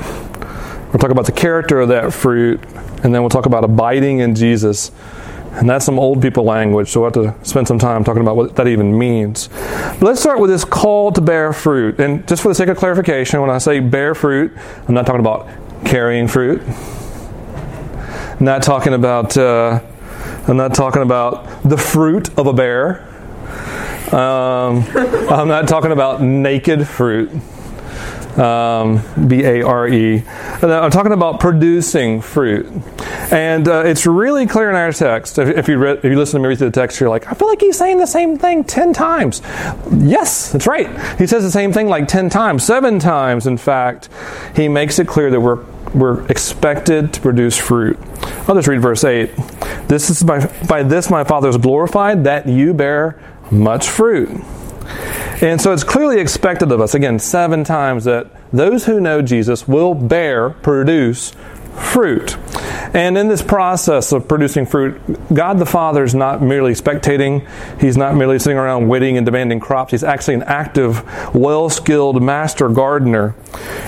We'll 0.91 0.99
talk 0.99 1.11
about 1.11 1.25
the 1.25 1.31
character 1.31 1.79
of 1.79 1.89
that 1.89 2.11
fruit 2.11 2.61
and 3.03 3.15
then 3.15 3.21
we'll 3.21 3.29
talk 3.29 3.45
about 3.45 3.63
abiding 3.63 4.19
in 4.19 4.35
Jesus. 4.35 4.91
And 5.53 5.69
that's 5.69 5.83
some 5.85 5.99
old 5.99 6.21
people 6.21 6.43
language, 6.45 6.89
so 6.89 7.01
we'll 7.01 7.11
have 7.11 7.39
to 7.41 7.45
spend 7.45 7.67
some 7.67 7.79
time 7.79 8.03
talking 8.03 8.21
about 8.21 8.35
what 8.37 8.55
that 8.55 8.67
even 8.67 8.97
means. 8.97 9.47
But 9.47 10.01
let's 10.01 10.21
start 10.21 10.39
with 10.39 10.49
this 10.49 10.63
call 10.63 11.11
to 11.11 11.21
bear 11.21 11.51
fruit. 11.51 11.99
And 11.99 12.25
just 12.27 12.41
for 12.41 12.47
the 12.47 12.55
sake 12.55 12.69
of 12.69 12.77
clarification, 12.77 13.41
when 13.41 13.49
I 13.49 13.57
say 13.57 13.79
bear 13.79 14.15
fruit, 14.15 14.53
I'm 14.87 14.93
not 14.93 15.05
talking 15.05 15.19
about 15.19 15.49
carrying 15.85 16.27
fruit. 16.27 16.61
I'm 18.39 18.45
not 18.45 18.63
talking 18.63 18.93
about 18.93 19.35
uh, 19.37 19.81
I'm 20.47 20.57
not 20.57 20.73
talking 20.73 21.01
about 21.01 21.63
the 21.63 21.77
fruit 21.77 22.37
of 22.37 22.47
a 22.47 22.53
bear. 22.53 23.07
Um, 24.13 24.83
I'm 25.29 25.47
not 25.47 25.67
talking 25.67 25.91
about 25.91 26.21
naked 26.21 26.87
fruit. 26.87 27.29
Um, 28.37 29.01
B 29.27 29.43
A 29.43 29.61
R 29.63 29.87
E. 29.87 30.23
I'm 30.61 30.91
talking 30.91 31.11
about 31.11 31.39
producing 31.39 32.21
fruit. 32.21 32.67
And 33.31 33.67
uh, 33.67 33.83
it's 33.85 34.05
really 34.05 34.45
clear 34.45 34.69
in 34.69 34.75
our 34.75 34.91
text. 34.91 35.37
If, 35.37 35.49
if 35.57 35.67
you 35.67 35.77
read, 35.77 35.97
if 35.99 36.05
you 36.05 36.17
listen 36.17 36.39
to 36.39 36.43
me 36.43 36.49
read 36.49 36.57
through 36.57 36.69
the 36.69 36.79
text, 36.79 36.99
you're 36.99 37.09
like, 37.09 37.27
I 37.27 37.33
feel 37.33 37.47
like 37.47 37.61
he's 37.61 37.77
saying 37.77 37.97
the 37.97 38.05
same 38.05 38.37
thing 38.37 38.63
10 38.63 38.93
times. 38.93 39.41
Yes, 39.91 40.51
that's 40.51 40.67
right. 40.67 40.87
He 41.17 41.27
says 41.27 41.43
the 41.43 41.51
same 41.51 41.73
thing 41.73 41.87
like 41.87 42.07
10 42.07 42.29
times, 42.29 42.63
seven 42.63 42.99
times, 42.99 43.47
in 43.47 43.57
fact. 43.57 44.09
He 44.55 44.67
makes 44.67 44.99
it 44.99 45.07
clear 45.07 45.29
that 45.31 45.39
we're 45.39 45.63
we're 45.93 46.25
expected 46.27 47.13
to 47.13 47.21
produce 47.21 47.57
fruit. 47.57 47.99
I'll 48.47 48.55
just 48.55 48.67
read 48.67 48.81
verse 48.81 49.03
8. 49.03 49.29
This 49.87 50.09
is 50.09 50.23
by, 50.23 50.45
by 50.67 50.83
this 50.83 51.09
my 51.09 51.23
Father 51.23 51.49
is 51.49 51.57
glorified, 51.57 52.23
that 52.23 52.47
you 52.47 52.73
bear 52.73 53.19
much 53.51 53.89
fruit. 53.89 54.29
And 55.41 55.59
so 55.59 55.73
it's 55.73 55.83
clearly 55.83 56.19
expected 56.19 56.71
of 56.71 56.79
us, 56.79 56.93
again, 56.93 57.17
seven 57.17 57.63
times, 57.63 58.03
that 58.03 58.27
those 58.53 58.85
who 58.85 59.01
know 59.01 59.23
Jesus 59.23 59.67
will 59.67 59.95
bear, 59.95 60.51
produce 60.51 61.33
fruit. 61.75 62.37
And 62.93 63.17
in 63.17 63.27
this 63.27 63.41
process 63.41 64.11
of 64.11 64.27
producing 64.27 64.65
fruit, 64.65 64.99
God 65.33 65.59
the 65.59 65.65
Father 65.65 66.03
is 66.03 66.15
not 66.15 66.41
merely 66.41 66.73
spectating. 66.73 67.47
He's 67.79 67.97
not 67.97 68.15
merely 68.15 68.39
sitting 68.39 68.57
around 68.57 68.87
waiting 68.87 69.17
and 69.17 69.25
demanding 69.25 69.59
crops. 69.59 69.91
He's 69.91 70.03
actually 70.03 70.35
an 70.35 70.43
active, 70.43 71.03
well 71.33 71.69
skilled 71.69 72.21
master 72.21 72.69
gardener. 72.69 73.35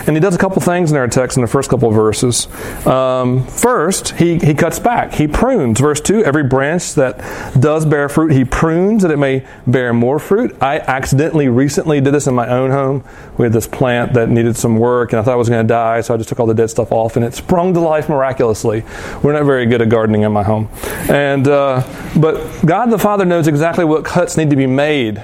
And 0.06 0.16
he 0.16 0.20
does 0.20 0.36
a 0.36 0.38
couple 0.38 0.62
things 0.62 0.92
in 0.92 0.98
our 0.98 1.08
text 1.08 1.38
in 1.38 1.42
the 1.42 1.48
first 1.48 1.70
couple 1.70 1.90
verses. 1.92 2.48
Um, 2.86 3.46
first, 3.48 4.10
he, 4.12 4.38
he 4.40 4.54
cuts 4.54 4.80
back, 4.80 5.14
he 5.14 5.28
prunes. 5.28 5.80
Verse 5.80 6.02
2 6.02 6.24
every 6.24 6.44
branch 6.44 6.96
that 6.96 7.18
does 7.60 7.86
bear 7.86 8.10
fruit, 8.10 8.32
he 8.32 8.44
prunes 8.46 9.04
that 9.04 9.12
it 9.12 9.18
may 9.18 9.46
bear 9.68 9.94
more 9.94 10.20
fruit. 10.20 10.56
I 10.62 10.80
accidentally 10.80 11.48
recently 11.48 12.02
did 12.02 12.14
this 12.14 12.28
in 12.28 12.36
my 12.36 12.48
own 12.48 12.72
home. 12.72 13.04
We 13.38 13.46
had 13.46 13.54
this 13.54 13.68
plant 13.68 14.14
that 14.14 14.30
needed 14.30 14.58
some 14.58 14.78
work, 14.78 15.14
and 15.14 15.20
I 15.20 15.24
thought 15.24 15.36
it 15.36 15.38
was 15.38 15.50
going 15.50 15.66
to 15.66 15.68
die, 15.68 16.02
so 16.02 16.14
I 16.14 16.18
just 16.18 16.30
took 16.30 16.40
all 16.40 16.48
the 16.48 16.54
dead 16.54 16.70
stuff 16.70 16.92
off, 16.92 17.16
and 17.16 17.26
it 17.26 17.34
sprung 17.34 17.74
to 17.74 17.80
life 17.80 18.10
miraculously. 18.10 18.73
We're 18.82 19.34
not 19.34 19.46
very 19.46 19.66
good 19.66 19.82
at 19.82 19.90
gardening 19.90 20.24
in 20.24 20.32
my 20.32 20.44
home. 20.44 20.70
And, 21.10 21.48
uh, 21.48 21.84
but 22.20 22.66
God 22.66 22.88
the 22.88 22.98
Father 22.98 23.26
knows 23.26 23.48
exactly 23.48 23.86
what 23.86 24.06
cuts 24.06 24.38
need 24.38 24.50
to 24.50 24.56
be 24.56 24.68
made 24.68 25.24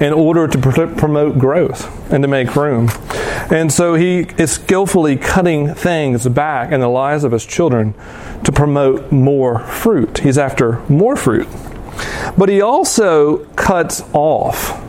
in 0.00 0.12
order 0.12 0.48
to 0.48 0.58
pr- 0.58 0.86
promote 0.86 1.38
growth 1.38 2.12
and 2.12 2.22
to 2.22 2.28
make 2.28 2.56
room. 2.56 2.90
And 3.50 3.72
so 3.72 3.94
he 3.94 4.26
is 4.38 4.52
skillfully 4.52 5.16
cutting 5.16 5.74
things 5.74 6.26
back 6.28 6.72
in 6.72 6.80
the 6.80 6.88
lives 6.88 7.24
of 7.24 7.32
his 7.32 7.44
children 7.44 7.94
to 8.44 8.52
promote 8.52 9.12
more 9.12 9.60
fruit. 9.60 10.18
He's 10.18 10.38
after 10.38 10.80
more 10.88 11.16
fruit. 11.16 11.48
But 12.36 12.48
he 12.48 12.60
also 12.60 13.44
cuts 13.54 14.02
off 14.12 14.83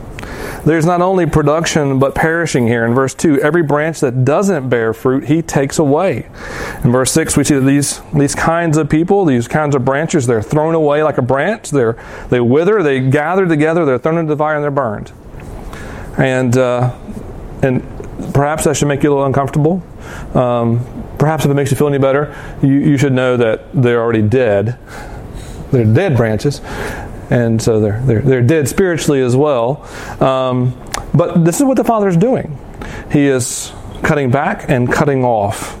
there's 0.66 0.84
not 0.84 1.00
only 1.00 1.26
production 1.26 2.00
but 2.00 2.16
perishing 2.16 2.66
here. 2.66 2.84
In 2.84 2.92
verse 2.92 3.14
2, 3.14 3.40
every 3.40 3.62
branch 3.62 4.00
that 4.00 4.24
doesn't 4.24 4.68
bear 4.68 4.92
fruit, 4.92 5.26
he 5.26 5.40
takes 5.40 5.78
away. 5.78 6.28
In 6.82 6.90
verse 6.90 7.12
6, 7.12 7.36
we 7.36 7.44
see 7.44 7.54
that 7.54 7.60
these, 7.60 8.00
these 8.12 8.34
kinds 8.34 8.76
of 8.76 8.90
people, 8.90 9.24
these 9.24 9.46
kinds 9.46 9.76
of 9.76 9.84
branches, 9.84 10.26
they're 10.26 10.42
thrown 10.42 10.74
away 10.74 11.04
like 11.04 11.18
a 11.18 11.22
branch. 11.22 11.70
They're, 11.70 11.96
they 12.30 12.40
wither, 12.40 12.82
they 12.82 12.98
gather 12.98 13.46
together, 13.46 13.84
they're 13.84 13.98
thrown 13.98 14.18
into 14.18 14.34
the 14.34 14.36
fire, 14.36 14.56
and 14.56 14.64
they're 14.64 14.72
burned. 14.72 15.12
And, 16.18 16.56
uh, 16.56 16.98
and 17.62 17.82
perhaps 18.34 18.64
that 18.64 18.76
should 18.76 18.88
make 18.88 19.04
you 19.04 19.10
a 19.10 19.12
little 19.12 19.26
uncomfortable. 19.26 19.84
Um, 20.34 20.84
perhaps 21.16 21.44
if 21.44 21.50
it 21.52 21.54
makes 21.54 21.70
you 21.70 21.76
feel 21.76 21.86
any 21.86 21.98
better, 21.98 22.34
you, 22.60 22.72
you 22.72 22.98
should 22.98 23.12
know 23.12 23.36
that 23.36 23.72
they're 23.72 24.00
already 24.00 24.22
dead. 24.22 24.78
They're 25.70 25.84
dead 25.84 26.16
branches 26.16 26.60
and 27.30 27.60
so 27.60 27.80
they're, 27.80 28.00
they're, 28.00 28.22
they're 28.22 28.42
dead 28.42 28.68
spiritually 28.68 29.20
as 29.20 29.36
well. 29.36 29.82
Um, 30.22 30.80
but 31.14 31.44
this 31.44 31.60
is 31.60 31.64
what 31.64 31.76
the 31.76 31.84
Father 31.84 32.08
is 32.08 32.16
doing. 32.16 32.58
He 33.10 33.26
is 33.26 33.72
cutting 34.02 34.30
back 34.30 34.68
and 34.68 34.92
cutting 34.92 35.24
off 35.24 35.78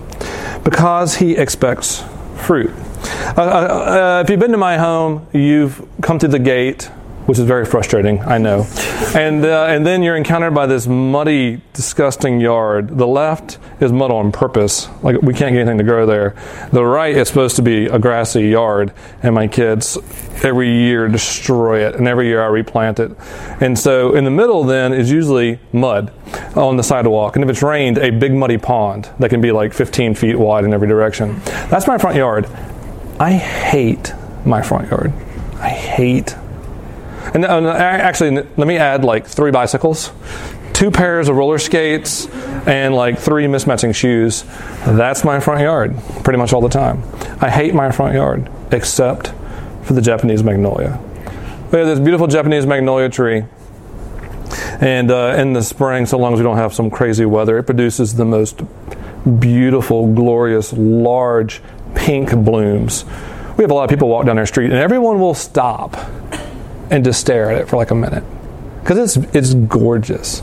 because 0.64 1.16
He 1.16 1.36
expects 1.36 2.02
fruit. 2.36 2.70
Uh, 2.70 3.34
uh, 3.36 3.40
uh, 3.40 4.22
if 4.24 4.30
you've 4.30 4.40
been 4.40 4.52
to 4.52 4.58
my 4.58 4.78
home, 4.78 5.26
you've 5.32 5.86
come 6.02 6.18
to 6.18 6.28
the 6.28 6.38
gate 6.38 6.90
which 7.26 7.38
is 7.38 7.44
very 7.44 7.64
frustrating, 7.64 8.20
I 8.20 8.38
know. 8.38 8.66
And, 9.14 9.44
uh, 9.44 9.66
and 9.66 9.84
then 9.84 10.02
you're 10.02 10.16
encountered 10.16 10.54
by 10.54 10.66
this 10.66 10.86
muddy, 10.86 11.60
disgusting 11.72 12.40
yard. 12.40 12.96
The 12.96 13.06
left 13.06 13.58
is 13.80 13.92
mud 13.92 14.10
on 14.10 14.32
purpose. 14.32 14.88
Like, 15.02 15.20
we 15.22 15.34
can't 15.34 15.52
get 15.52 15.60
anything 15.60 15.78
to 15.78 15.84
grow 15.84 16.06
there. 16.06 16.34
The 16.72 16.84
right 16.84 17.16
is 17.16 17.28
supposed 17.28 17.56
to 17.56 17.62
be 17.62 17.86
a 17.86 17.98
grassy 17.98 18.48
yard, 18.48 18.92
and 19.22 19.34
my 19.34 19.48
kids 19.48 19.98
every 20.42 20.70
year 20.70 21.08
destroy 21.08 21.86
it, 21.86 21.96
and 21.96 22.06
every 22.06 22.28
year 22.28 22.42
I 22.42 22.46
replant 22.46 23.00
it. 23.00 23.10
And 23.60 23.78
so 23.78 24.14
in 24.14 24.24
the 24.24 24.30
middle 24.30 24.64
then 24.64 24.92
is 24.92 25.10
usually 25.10 25.58
mud 25.72 26.12
on 26.54 26.76
the 26.76 26.82
sidewalk. 26.82 27.36
And 27.36 27.44
if 27.44 27.50
it's 27.50 27.62
rained, 27.62 27.98
a 27.98 28.10
big 28.10 28.32
muddy 28.32 28.58
pond 28.58 29.10
that 29.18 29.30
can 29.30 29.40
be 29.40 29.52
like 29.52 29.72
15 29.72 30.14
feet 30.14 30.38
wide 30.38 30.64
in 30.64 30.72
every 30.72 30.88
direction. 30.88 31.40
That's 31.68 31.86
my 31.86 31.98
front 31.98 32.16
yard. 32.16 32.46
I 33.18 33.32
hate 33.32 34.14
my 34.44 34.62
front 34.62 34.90
yard. 34.90 35.12
I 35.58 35.70
hate 35.70 36.36
and, 37.34 37.44
and 37.44 37.66
actually, 37.66 38.30
let 38.30 38.66
me 38.66 38.76
add 38.76 39.04
like 39.04 39.26
three 39.26 39.50
bicycles, 39.50 40.12
two 40.72 40.90
pairs 40.90 41.28
of 41.28 41.36
roller 41.36 41.58
skates, 41.58 42.26
and 42.66 42.94
like 42.94 43.18
three 43.18 43.46
mismatching 43.46 43.94
shoes. 43.94 44.44
That's 44.84 45.24
my 45.24 45.40
front 45.40 45.60
yard 45.60 45.96
pretty 46.24 46.38
much 46.38 46.52
all 46.52 46.60
the 46.60 46.68
time. 46.68 47.02
I 47.40 47.50
hate 47.50 47.74
my 47.74 47.90
front 47.90 48.14
yard 48.14 48.50
except 48.72 49.32
for 49.84 49.92
the 49.92 50.02
Japanese 50.02 50.42
magnolia. 50.42 51.00
We 51.72 51.78
have 51.78 51.88
this 51.88 52.00
beautiful 52.00 52.26
Japanese 52.26 52.66
magnolia 52.66 53.08
tree. 53.08 53.44
And 54.80 55.10
uh, 55.10 55.34
in 55.38 55.52
the 55.52 55.62
spring, 55.62 56.06
so 56.06 56.18
long 56.18 56.34
as 56.34 56.38
we 56.38 56.44
don't 56.44 56.58
have 56.58 56.74
some 56.74 56.90
crazy 56.90 57.24
weather, 57.24 57.58
it 57.58 57.64
produces 57.64 58.14
the 58.14 58.24
most 58.24 58.62
beautiful, 59.40 60.12
glorious, 60.12 60.72
large 60.72 61.62
pink 61.94 62.34
blooms. 62.34 63.04
We 63.56 63.62
have 63.64 63.70
a 63.70 63.74
lot 63.74 63.84
of 63.84 63.90
people 63.90 64.08
walk 64.08 64.26
down 64.26 64.38
our 64.38 64.46
street, 64.46 64.66
and 64.66 64.74
everyone 64.74 65.18
will 65.18 65.34
stop 65.34 65.96
and 66.90 67.04
just 67.04 67.20
stare 67.20 67.50
at 67.50 67.60
it 67.60 67.68
for 67.68 67.76
like 67.76 67.90
a 67.90 67.94
minute 67.94 68.24
because 68.80 69.16
it's 69.16 69.34
it's 69.34 69.54
gorgeous. 69.54 70.42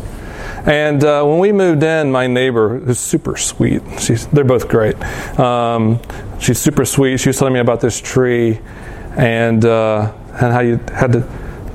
And 0.65 1.03
uh, 1.03 1.23
when 1.23 1.39
we 1.39 1.51
moved 1.51 1.83
in, 1.83 2.11
my 2.11 2.27
neighbor, 2.27 2.79
who's 2.79 2.99
super 2.99 3.37
sweet, 3.37 3.81
she's 3.99 4.27
they're 4.27 4.43
both 4.43 4.69
great. 4.69 5.01
Um, 5.39 5.99
she's 6.39 6.59
super 6.59 6.85
sweet. 6.85 7.19
She 7.19 7.29
was 7.29 7.37
telling 7.37 7.53
me 7.53 7.59
about 7.59 7.81
this 7.81 7.99
tree 7.99 8.59
and 9.17 9.63
uh, 9.63 10.13
and 10.33 10.53
how 10.53 10.61
you 10.61 10.77
had 10.93 11.13
to 11.13 11.27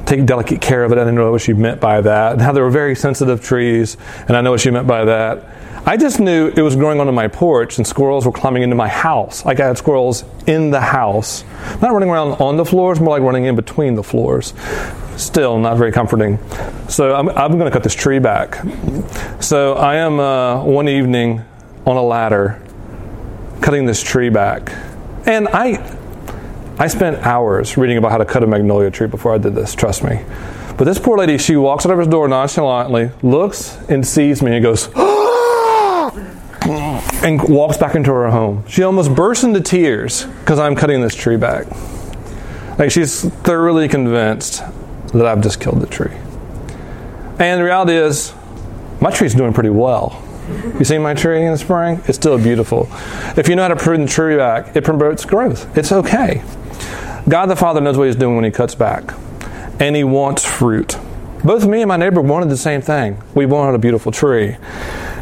take 0.06 0.24
delicate 0.24 0.60
care 0.60 0.84
of 0.84 0.92
it. 0.92 0.96
I 0.96 1.02
didn't 1.02 1.16
know 1.16 1.30
what 1.30 1.42
she 1.42 1.52
meant 1.52 1.80
by 1.80 2.00
that, 2.00 2.32
and 2.32 2.40
how 2.40 2.52
they 2.52 2.60
were 2.60 2.70
very 2.70 2.94
sensitive 2.94 3.42
trees, 3.42 3.96
and 4.26 4.36
I 4.36 4.40
know 4.40 4.50
what 4.50 4.60
she 4.60 4.70
meant 4.70 4.86
by 4.86 5.04
that. 5.04 5.57
I 5.88 5.96
just 5.96 6.20
knew 6.20 6.48
it 6.48 6.60
was 6.60 6.76
growing 6.76 7.00
onto 7.00 7.14
my 7.14 7.28
porch 7.28 7.78
and 7.78 7.86
squirrels 7.86 8.26
were 8.26 8.32
climbing 8.32 8.62
into 8.62 8.76
my 8.76 8.88
house. 8.88 9.46
Like 9.46 9.58
I 9.58 9.68
had 9.68 9.78
squirrels 9.78 10.22
in 10.46 10.70
the 10.70 10.82
house. 10.82 11.44
Not 11.80 11.92
running 11.92 12.10
around 12.10 12.32
on 12.42 12.58
the 12.58 12.64
floors, 12.66 13.00
more 13.00 13.18
like 13.18 13.22
running 13.22 13.46
in 13.46 13.56
between 13.56 13.94
the 13.94 14.02
floors. 14.02 14.52
Still 15.16 15.58
not 15.58 15.78
very 15.78 15.90
comforting. 15.90 16.38
So 16.90 17.14
I'm, 17.14 17.30
I'm 17.30 17.52
going 17.52 17.64
to 17.64 17.70
cut 17.70 17.84
this 17.84 17.94
tree 17.94 18.18
back. 18.18 18.62
So 19.40 19.76
I 19.76 19.94
am 19.94 20.20
uh, 20.20 20.62
one 20.62 20.90
evening 20.90 21.42
on 21.86 21.96
a 21.96 22.02
ladder 22.02 22.62
cutting 23.62 23.86
this 23.86 24.02
tree 24.02 24.28
back. 24.28 24.70
And 25.24 25.48
I, 25.48 25.96
I 26.78 26.88
spent 26.88 27.16
hours 27.24 27.78
reading 27.78 27.96
about 27.96 28.10
how 28.10 28.18
to 28.18 28.26
cut 28.26 28.44
a 28.44 28.46
magnolia 28.46 28.90
tree 28.90 29.06
before 29.06 29.34
I 29.34 29.38
did 29.38 29.54
this, 29.54 29.74
trust 29.74 30.04
me. 30.04 30.22
But 30.76 30.84
this 30.84 30.98
poor 30.98 31.16
lady, 31.16 31.38
she 31.38 31.56
walks 31.56 31.86
out 31.86 31.92
of 31.92 31.98
her 31.98 32.04
door 32.04 32.28
nonchalantly, 32.28 33.10
looks 33.22 33.78
and 33.88 34.06
sees 34.06 34.42
me 34.42 34.52
and 34.54 34.62
goes, 34.62 34.90
oh, 34.94 35.17
and 37.22 37.42
walks 37.48 37.76
back 37.76 37.94
into 37.94 38.12
her 38.12 38.30
home. 38.30 38.64
She 38.68 38.82
almost 38.82 39.14
bursts 39.14 39.44
into 39.44 39.60
tears 39.60 40.24
because 40.24 40.58
I'm 40.58 40.74
cutting 40.74 41.00
this 41.00 41.14
tree 41.14 41.36
back. 41.36 41.66
Like 42.78 42.90
she's 42.90 43.24
thoroughly 43.24 43.88
convinced 43.88 44.62
that 45.12 45.26
I've 45.26 45.40
just 45.40 45.60
killed 45.60 45.80
the 45.80 45.86
tree. 45.86 46.14
And 47.38 47.60
the 47.60 47.64
reality 47.64 47.94
is, 47.94 48.32
my 49.00 49.10
tree's 49.10 49.34
doing 49.34 49.52
pretty 49.52 49.70
well. 49.70 50.22
You 50.78 50.84
see 50.84 50.98
my 50.98 51.14
tree 51.14 51.44
in 51.44 51.52
the 51.52 51.58
spring? 51.58 52.00
It's 52.06 52.16
still 52.16 52.38
beautiful. 52.38 52.88
If 53.36 53.48
you 53.48 53.56
know 53.56 53.62
how 53.62 53.68
to 53.68 53.76
prune 53.76 54.02
the 54.02 54.08
tree 54.08 54.36
back, 54.36 54.74
it 54.76 54.84
promotes 54.84 55.24
growth. 55.24 55.76
It's 55.76 55.92
okay. 55.92 56.42
God 57.28 57.46
the 57.46 57.56
Father 57.56 57.80
knows 57.80 57.98
what 57.98 58.06
He's 58.06 58.16
doing 58.16 58.34
when 58.36 58.44
He 58.44 58.50
cuts 58.50 58.74
back, 58.74 59.12
and 59.78 59.94
He 59.94 60.04
wants 60.04 60.44
fruit. 60.44 60.96
Both 61.44 61.66
me 61.66 61.82
and 61.82 61.88
my 61.88 61.96
neighbor 61.96 62.20
wanted 62.20 62.48
the 62.48 62.56
same 62.56 62.80
thing. 62.80 63.22
We 63.34 63.46
wanted 63.46 63.74
a 63.74 63.78
beautiful 63.78 64.10
tree. 64.10 64.56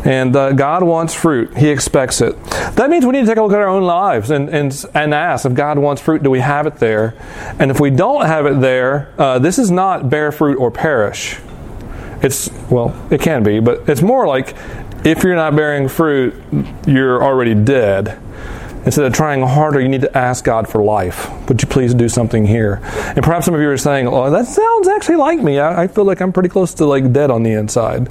And 0.05 0.35
uh, 0.37 0.53
God 0.53 0.83
wants 0.83 1.15
fruit. 1.15 1.57
He 1.57 1.69
expects 1.69 2.21
it. 2.21 2.41
That 2.77 2.91
means 2.91 3.05
we 3.05 3.13
need 3.13 3.21
to 3.21 3.27
take 3.27 3.39
a 3.39 3.43
look 3.43 3.53
at 3.53 3.59
our 3.59 3.69
own 3.69 3.83
lives 3.85 4.31
and, 4.31 4.49
and, 4.49 4.85
and 4.95 5.15
ask 5.15 5.47
if 5.47 5.55
God 5.55 5.79
wants 5.79 6.03
fruit, 6.03 6.23
do 6.23 6.31
we 6.31 6.41
have 6.41 6.67
it 6.67 6.77
there? 6.77 7.15
And 7.59 7.71
if 7.71 7.81
we 7.81 7.91
don't 7.91 8.27
have 8.27 8.47
it 8.47 8.61
there, 8.61 9.13
uh, 9.19 9.39
this 9.39 9.59
is 9.59 9.71
not 9.71 10.11
bear 10.11 10.31
fruit 10.31 10.59
or 10.59 10.71
perish. 10.71 11.39
It's, 12.23 12.51
well, 12.71 12.95
it 13.11 13.21
can 13.21 13.43
be, 13.43 13.61
but 13.61 13.89
it's 13.89 14.03
more 14.03 14.27
like 14.27 14.55
if 15.05 15.23
you're 15.23 15.37
not 15.37 15.55
bearing 15.55 15.89
fruit, 15.89 16.35
you're 16.87 17.23
already 17.23 17.55
dead. 17.55 18.19
Instead 18.85 19.05
of 19.05 19.13
trying 19.13 19.43
harder, 19.43 19.81
you 19.81 19.89
need 19.89 20.03
to 20.03 20.17
ask 20.17 20.45
God 20.45 20.69
for 20.69 20.83
life. 20.83 21.29
Would 21.49 21.61
you 21.61 21.67
please 21.67 21.93
do 21.93 22.09
something 22.09 22.47
here? 22.47 22.81
And 22.85 23.23
perhaps 23.25 23.47
some 23.47 23.55
of 23.55 23.61
you 23.61 23.69
are 23.69 23.77
saying, 23.77 24.07
"Oh, 24.07 24.31
that 24.31 24.47
sounds 24.47 24.87
actually 24.87 25.17
like 25.17 25.41
me. 25.41 25.59
I, 25.59 25.83
I 25.83 25.87
feel 25.89 26.05
like 26.05 26.21
I'm 26.21 26.33
pretty 26.33 26.49
close 26.49 26.73
to 26.75 26.87
like 26.87 27.13
dead 27.13 27.33
on 27.33 27.43
the 27.43 27.51
inside." 27.51 28.09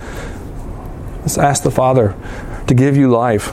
Let's 1.26 1.40
ask 1.40 1.64
the 1.64 1.72
Father 1.72 2.16
to 2.68 2.76
give 2.76 2.96
you 2.96 3.10
life. 3.10 3.52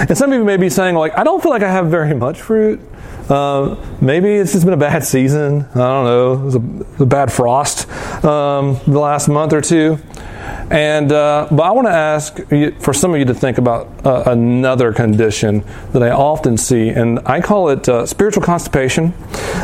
And 0.00 0.18
some 0.18 0.32
of 0.32 0.38
you 0.38 0.44
may 0.44 0.56
be 0.56 0.68
saying, 0.68 0.96
like, 0.96 1.16
I 1.16 1.22
don't 1.22 1.40
feel 1.40 1.52
like 1.52 1.62
I 1.62 1.70
have 1.70 1.86
very 1.86 2.14
much 2.14 2.40
fruit. 2.40 2.80
Uh, 3.28 3.76
maybe 4.00 4.28
it's 4.34 4.50
just 4.50 4.64
been 4.64 4.74
a 4.74 4.76
bad 4.76 5.04
season. 5.04 5.64
I 5.70 5.78
don't 5.78 6.04
know. 6.04 6.32
It 6.32 6.40
was 6.40 6.54
a, 6.56 7.02
a 7.04 7.06
bad 7.06 7.32
frost 7.32 7.88
um, 8.24 8.80
the 8.88 8.98
last 8.98 9.28
month 9.28 9.52
or 9.52 9.60
two. 9.60 9.98
And 10.72 11.12
uh, 11.12 11.48
but 11.50 11.60
I 11.64 11.70
want 11.72 11.86
to 11.86 11.92
ask 11.92 12.40
you, 12.50 12.70
for 12.80 12.94
some 12.94 13.12
of 13.12 13.18
you 13.18 13.26
to 13.26 13.34
think 13.34 13.58
about 13.58 14.06
uh, 14.06 14.22
another 14.24 14.94
condition 14.94 15.64
that 15.92 16.02
I 16.02 16.08
often 16.08 16.56
see, 16.56 16.88
and 16.88 17.20
I 17.26 17.42
call 17.42 17.68
it 17.68 17.86
uh, 17.90 18.06
spiritual 18.06 18.42
constipation. 18.42 19.12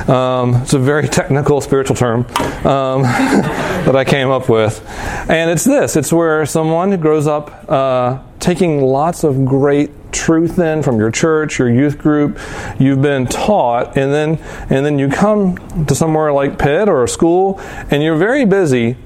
Um, 0.06 0.56
it's 0.56 0.74
a 0.74 0.78
very 0.78 1.08
technical 1.08 1.62
spiritual 1.62 1.96
term 1.96 2.26
um, 2.66 3.02
that 3.86 3.96
I 3.96 4.04
came 4.04 4.28
up 4.28 4.50
with, 4.50 4.86
and 5.30 5.50
it's 5.50 5.64
this: 5.64 5.96
it's 5.96 6.12
where 6.12 6.44
someone 6.44 6.94
grows 7.00 7.26
up 7.26 7.70
uh, 7.70 8.22
taking 8.38 8.82
lots 8.82 9.24
of 9.24 9.46
great 9.46 10.12
truth 10.12 10.58
in 10.58 10.82
from 10.82 10.98
your 10.98 11.10
church, 11.10 11.58
your 11.58 11.70
youth 11.70 11.96
group, 11.96 12.38
you've 12.78 13.00
been 13.00 13.26
taught, 13.26 13.96
and 13.96 14.12
then 14.12 14.36
and 14.68 14.84
then 14.84 14.98
you 14.98 15.08
come 15.08 15.56
to 15.86 15.94
somewhere 15.94 16.34
like 16.34 16.58
Pitt 16.58 16.86
or 16.86 17.02
a 17.02 17.08
school, 17.08 17.58
and 17.90 18.02
you're 18.02 18.18
very 18.18 18.44
busy 18.44 18.98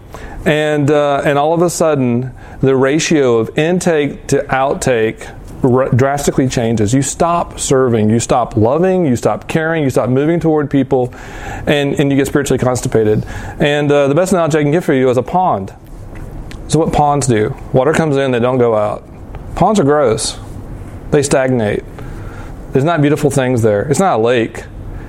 and 0.45 0.91
uh, 0.91 1.23
and 1.25 1.39
all 1.39 1.55
of 1.55 1.63
a 1.63 1.71
sudden 1.71 2.33
the 2.61 2.77
ratio 2.77 3.39
of 3.39 3.57
intake 3.59 4.27
to 4.29 4.39
outtake 4.45 5.29
r- 5.63 5.89
drastically 5.91 6.49
changes. 6.49 6.93
You 6.93 7.03
stop 7.03 7.59
serving, 7.59 8.11
you 8.11 8.21
stop 8.21 8.57
loving, 8.57 9.07
you 9.07 9.17
stop 9.17 9.49
caring, 9.49 9.85
you 9.85 9.91
stop 9.91 10.09
moving 10.09 10.41
toward 10.41 10.71
people, 10.71 11.15
and 11.67 11.95
and 11.95 12.11
you 12.11 12.17
get 12.17 12.27
spiritually 12.27 12.59
constipated. 12.59 13.25
And 13.61 13.91
uh, 13.91 14.09
the 14.09 14.15
best 14.15 14.33
analogy 14.33 14.59
I 14.59 14.63
can 14.63 14.73
give 14.73 14.85
for 14.85 14.95
you 14.95 15.09
is 15.11 15.17
a 15.17 15.23
pond. 15.23 15.73
So 16.69 16.79
what 16.79 16.93
ponds 16.93 17.27
do? 17.27 17.55
Water 17.73 17.93
comes 17.93 18.17
in, 18.17 18.31
they 18.31 18.41
don't 18.41 18.59
go 18.59 18.75
out. 18.75 19.07
Ponds 19.55 19.79
are 19.79 19.85
gross. 19.85 20.39
They 21.11 21.23
stagnate. 21.23 21.85
There's 22.73 22.85
not 22.85 23.03
beautiful 23.03 23.31
things 23.31 23.61
there. 23.61 23.83
It's 23.83 24.01
not 24.01 24.21
a 24.21 24.23
lake. 24.23 24.65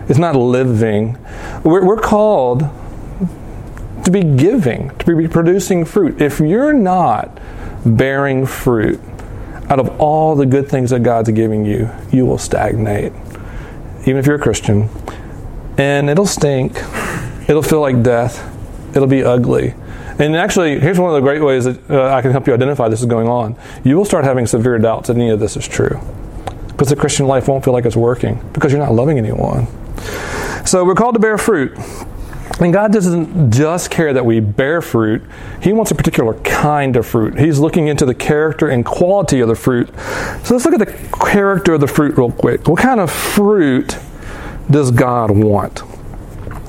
It's 0.09 0.19
not 0.19 0.35
living. 0.35 1.17
We're, 1.63 1.85
we're 1.85 2.01
called 2.01 2.63
to 4.03 4.11
be 4.11 4.21
giving, 4.21 4.89
to 4.97 5.15
be 5.15 5.27
producing 5.27 5.85
fruit. 5.85 6.21
If 6.21 6.39
you're 6.39 6.73
not 6.73 7.39
bearing 7.85 8.45
fruit 8.45 8.99
out 9.69 9.79
of 9.79 9.99
all 10.01 10.35
the 10.35 10.45
good 10.45 10.67
things 10.67 10.89
that 10.89 11.03
God's 11.03 11.29
giving 11.31 11.65
you, 11.65 11.89
you 12.11 12.25
will 12.25 12.37
stagnate. 12.37 13.13
Even 14.01 14.17
if 14.17 14.25
you're 14.25 14.35
a 14.35 14.39
Christian. 14.39 14.89
And 15.77 16.09
it'll 16.09 16.25
stink. 16.25 16.75
It'll 17.49 17.63
feel 17.63 17.81
like 17.81 18.03
death. 18.03 18.49
It'll 18.95 19.07
be 19.07 19.23
ugly. 19.23 19.73
And 20.19 20.35
actually, 20.35 20.79
here's 20.79 20.99
one 20.99 21.09
of 21.09 21.15
the 21.15 21.21
great 21.21 21.41
ways 21.41 21.65
that 21.65 21.89
uh, 21.89 22.13
I 22.13 22.21
can 22.21 22.31
help 22.31 22.45
you 22.45 22.53
identify 22.53 22.87
this 22.87 22.99
is 22.99 23.07
going 23.07 23.27
on. 23.27 23.55
You 23.83 23.97
will 23.97 24.05
start 24.05 24.25
having 24.25 24.45
severe 24.45 24.77
doubts 24.77 25.07
that 25.07 25.15
any 25.15 25.29
of 25.29 25.39
this 25.39 25.57
is 25.57 25.67
true. 25.67 25.99
Because 26.67 26.89
the 26.89 26.95
Christian 26.95 27.25
life 27.25 27.47
won't 27.47 27.63
feel 27.63 27.73
like 27.73 27.85
it's 27.85 27.95
working, 27.95 28.47
because 28.53 28.71
you're 28.71 28.81
not 28.81 28.93
loving 28.93 29.17
anyone. 29.17 29.67
So 30.65 30.85
we're 30.85 30.95
called 30.95 31.15
to 31.15 31.19
bear 31.19 31.37
fruit. 31.37 31.77
And 32.59 32.71
God 32.71 32.93
doesn't 32.93 33.51
just 33.51 33.89
care 33.89 34.13
that 34.13 34.25
we 34.25 34.39
bear 34.39 34.81
fruit, 34.81 35.23
He 35.61 35.73
wants 35.73 35.91
a 35.91 35.95
particular 35.95 36.35
kind 36.41 36.95
of 36.95 37.05
fruit. 37.05 37.39
He's 37.39 37.59
looking 37.59 37.87
into 37.87 38.05
the 38.05 38.13
character 38.13 38.69
and 38.69 38.85
quality 38.85 39.39
of 39.39 39.47
the 39.47 39.55
fruit. 39.55 39.89
So 40.43 40.53
let's 40.53 40.65
look 40.65 40.73
at 40.73 40.79
the 40.79 41.17
character 41.25 41.73
of 41.73 41.81
the 41.81 41.87
fruit 41.87 42.17
real 42.17 42.31
quick. 42.31 42.67
What 42.67 42.79
kind 42.79 42.99
of 42.99 43.11
fruit 43.11 43.97
does 44.69 44.91
God 44.91 45.31
want? 45.31 45.81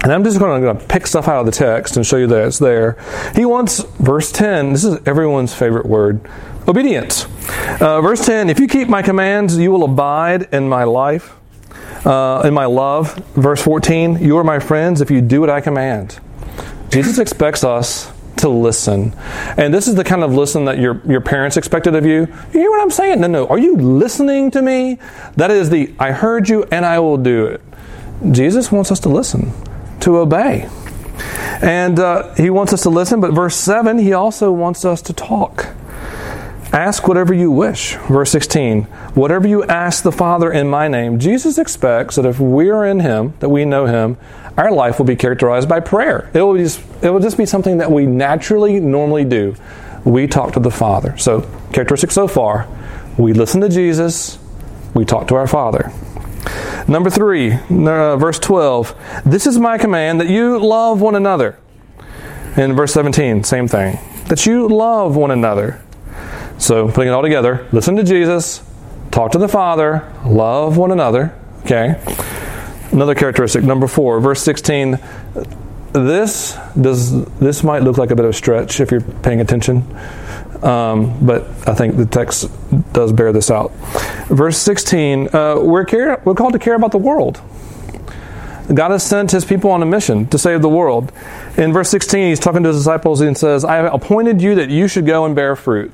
And 0.03 0.13
I'm 0.13 0.23
just 0.23 0.39
going 0.39 0.63
to 0.63 0.75
pick 0.87 1.07
stuff 1.07 1.29
out 1.29 1.41
of 1.41 1.47
the 1.47 1.53
text 1.53 1.97
and 1.97 2.07
show 2.07 2.17
you 2.17 2.27
that 2.27 2.47
it's 2.47 2.59
there. 2.59 2.99
He 3.35 3.47
wants, 3.47 3.83
verse 3.99 4.31
10, 4.31 4.73
this 4.73 4.85
is 4.85 5.01
everyone's 5.07 5.55
favorite 5.55 5.87
word 5.87 6.21
obedience. 6.69 7.25
Uh, 7.81 8.03
verse 8.03 8.25
10 8.25 8.51
If 8.51 8.61
you 8.61 8.69
keep 8.69 8.89
my 8.89 9.01
commands, 9.01 9.57
you 9.57 9.71
will 9.71 9.85
abide 9.85 10.49
in 10.53 10.69
my 10.69 10.85
life 10.85 11.37
uh, 12.05 12.43
in 12.45 12.55
my 12.55 12.67
love. 12.67 13.15
Verse 13.35 13.63
14, 13.63 14.23
you 14.23 14.37
are 14.39 14.45
my 14.45 14.59
friends 14.59 15.01
if 15.01 15.11
you 15.11 15.21
do 15.21 15.41
what 15.41 15.51
I 15.51 15.61
command. 15.61 16.19
Jesus 16.91 17.19
expects 17.19 17.65
us 17.65 18.13
to 18.37 18.49
listen. 18.49 19.15
And 19.57 19.73
this 19.73 19.89
is 19.89 19.95
the 19.95 20.05
kind 20.05 20.23
of 20.23 20.35
listen 20.35 20.67
that 20.67 20.79
your, 20.79 21.01
your 21.07 21.21
parents 21.21 21.57
expected 21.57 21.95
of 21.95 22.05
you. 22.05 22.21
You 22.53 22.61
hear 22.61 22.71
what 22.71 22.81
I'm 22.81 22.91
saying? 22.91 23.21
No, 23.21 23.27
no. 23.27 23.47
Are 23.47 23.59
you 23.59 23.77
listening 23.77 24.51
to 24.53 24.63
me? 24.63 24.99
That 25.37 25.51
is 25.51 25.71
the 25.71 25.95
I 25.99 26.13
heard 26.13 26.49
you 26.49 26.65
and 26.65 26.85
I 26.85 26.99
will 26.99 27.17
do 27.17 27.47
it. 27.47 27.61
Jesus 28.31 28.71
wants 28.71 28.91
us 28.93 29.01
to 29.01 29.09
listen, 29.09 29.53
to 30.01 30.19
obey. 30.19 30.69
And 31.63 31.99
uh, 31.99 32.35
he 32.35 32.51
wants 32.51 32.73
us 32.73 32.83
to 32.83 32.91
listen, 32.91 33.21
but 33.21 33.33
verse 33.33 33.57
7, 33.57 33.99
he 33.99 34.13
also 34.13 34.53
wants 34.53 34.85
us 34.85 35.01
to 35.03 35.13
talk. 35.13 35.75
Ask 36.75 37.07
whatever 37.07 37.33
you 37.33 37.53
wish. 37.53 37.95
Verse 38.09 38.33
16, 38.33 38.83
whatever 39.15 39.47
you 39.47 39.63
ask 39.63 40.03
the 40.03 40.11
Father 40.11 40.53
in 40.53 40.67
my 40.67 40.89
name. 40.89 41.21
Jesus 41.21 41.57
expects 41.57 42.17
that 42.17 42.27
if 42.27 42.41
we 42.41 42.69
are 42.69 42.85
in 42.85 42.99
Him, 42.99 43.33
that 43.39 43.49
we 43.49 43.65
know 43.65 43.87
Him, 43.87 44.17
our 44.57 44.73
life 44.73 44.99
will 44.99 45.07
be 45.07 45.15
characterized 45.15 45.69
by 45.69 45.79
prayer. 45.79 46.29
It 46.35 46.43
will 46.43 46.57
just, 46.57 46.81
it 47.01 47.11
will 47.11 47.21
just 47.21 47.39
be 47.39 47.47
something 47.47 47.79
that 47.79 47.93
we 47.93 48.07
naturally, 48.07 48.81
normally 48.81 49.25
do. 49.25 49.55
We 50.05 50.27
talk 50.27 50.55
to 50.55 50.61
the 50.61 50.73
Father. 50.73 51.17
So, 51.17 51.49
characteristic 51.73 52.11
so 52.11 52.27
far 52.27 52.67
we 53.17 53.33
listen 53.33 53.61
to 53.61 53.69
Jesus, 53.69 54.41
we 54.95 55.05
talk 55.05 55.29
to 55.29 55.37
our 55.37 55.47
Father. 55.47 55.93
Number 56.89 57.09
three, 57.09 57.53
uh, 57.53 58.17
verse 58.17 58.41
12. 58.41 59.23
This 59.25 59.47
is 59.47 59.61
my 59.61 59.79
command 59.79 60.21
that 60.21 60.29
you 60.29 60.59
love 60.59 61.01
one 61.01 61.15
another. 61.15 61.57
In 62.57 62.75
verse 62.75 62.93
17, 62.93 63.45
same 63.45 63.69
thing. 63.69 64.01
That 64.27 64.45
you 64.45 64.67
love 64.67 65.15
one 65.15 65.31
another. 65.31 65.81
So, 66.59 66.89
putting 66.89 67.09
it 67.09 67.13
all 67.13 67.23
together, 67.23 67.67
listen 67.73 67.97
to 67.97 68.05
Jesus, 68.05 68.63
talk 69.11 69.33
to 69.33 69.39
the 69.39 69.49
Father, 69.49 70.11
love 70.25 70.77
one 70.77 70.93
another. 70.93 71.35
Okay. 71.65 72.01
Another 72.93 73.15
characteristic, 73.15 73.65
number 73.65 73.87
four, 73.87 74.21
verse 74.21 74.43
16. 74.43 74.99
This 75.93 76.57
does 76.81 77.25
this 77.37 77.63
might 77.63 77.83
look 77.83 77.99
like 77.99 78.11
a 78.11 78.17
bit 78.17 78.25
of 78.25 78.31
a 78.31 78.35
stretch 78.35 78.81
if 78.81 78.91
you're 78.91 79.01
paying 79.01 79.41
attention, 79.41 79.85
um, 80.65 81.25
but 81.25 81.43
I 81.69 81.75
think 81.75 81.97
the 81.97 82.07
text 82.07 82.51
does 82.93 83.13
bear 83.13 83.33
this 83.33 83.51
out. 83.51 83.73
Verse 84.29 84.59
16, 84.59 85.35
uh, 85.35 85.57
we're, 85.61 85.85
care, 85.85 86.21
we're 86.25 86.35
called 86.35 86.55
to 86.55 86.59
care 86.59 86.75
about 86.75 86.93
the 86.93 86.99
world. 86.99 87.41
God 88.73 88.93
has 88.93 89.03
sent 89.03 89.31
his 89.31 89.45
people 89.45 89.71
on 89.71 89.83
a 89.83 89.87
mission 89.87 90.27
to 90.29 90.39
save 90.39 90.63
the 90.63 90.69
world. 90.69 91.13
In 91.57 91.73
verse 91.73 91.91
16, 91.91 92.29
he's 92.29 92.41
talking 92.41 92.63
to 92.63 92.71
his 92.71 92.79
disciples 92.79 93.21
and 93.21 93.37
says, 93.37 93.65
I 93.65 93.77
have 93.77 93.93
appointed 93.93 94.41
you 94.41 94.55
that 94.55 94.71
you 94.71 94.89
should 94.89 95.07
go 95.07 95.27
and 95.27 95.35
bear 95.35 95.55
fruit. 95.55 95.93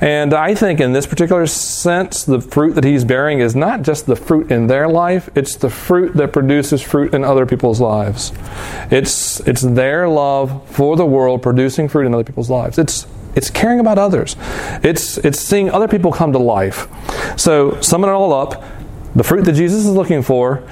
And 0.00 0.34
I 0.34 0.54
think 0.54 0.80
in 0.80 0.92
this 0.92 1.06
particular 1.06 1.46
sense, 1.46 2.24
the 2.24 2.40
fruit 2.40 2.74
that 2.74 2.84
he's 2.84 3.04
bearing 3.04 3.40
is 3.40 3.56
not 3.56 3.82
just 3.82 4.06
the 4.06 4.16
fruit 4.16 4.50
in 4.50 4.66
their 4.66 4.88
life, 4.88 5.30
it's 5.34 5.56
the 5.56 5.70
fruit 5.70 6.14
that 6.14 6.32
produces 6.32 6.82
fruit 6.82 7.14
in 7.14 7.24
other 7.24 7.46
people's 7.46 7.80
lives. 7.80 8.32
It's, 8.90 9.40
it's 9.40 9.62
their 9.62 10.08
love 10.08 10.68
for 10.70 10.96
the 10.96 11.06
world 11.06 11.42
producing 11.42 11.88
fruit 11.88 12.06
in 12.06 12.14
other 12.14 12.24
people's 12.24 12.50
lives. 12.50 12.78
It's, 12.78 13.06
it's 13.34 13.50
caring 13.50 13.80
about 13.80 13.98
others. 13.98 14.36
It's, 14.82 15.18
it's 15.18 15.38
seeing 15.38 15.70
other 15.70 15.88
people 15.88 16.12
come 16.12 16.32
to 16.32 16.38
life. 16.38 16.88
So, 17.38 17.80
summing 17.80 18.08
it 18.08 18.12
all 18.12 18.32
up, 18.32 18.62
the 19.14 19.24
fruit 19.24 19.44
that 19.44 19.52
Jesus 19.52 19.86
is 19.86 19.92
looking 19.92 20.22
for 20.22 20.66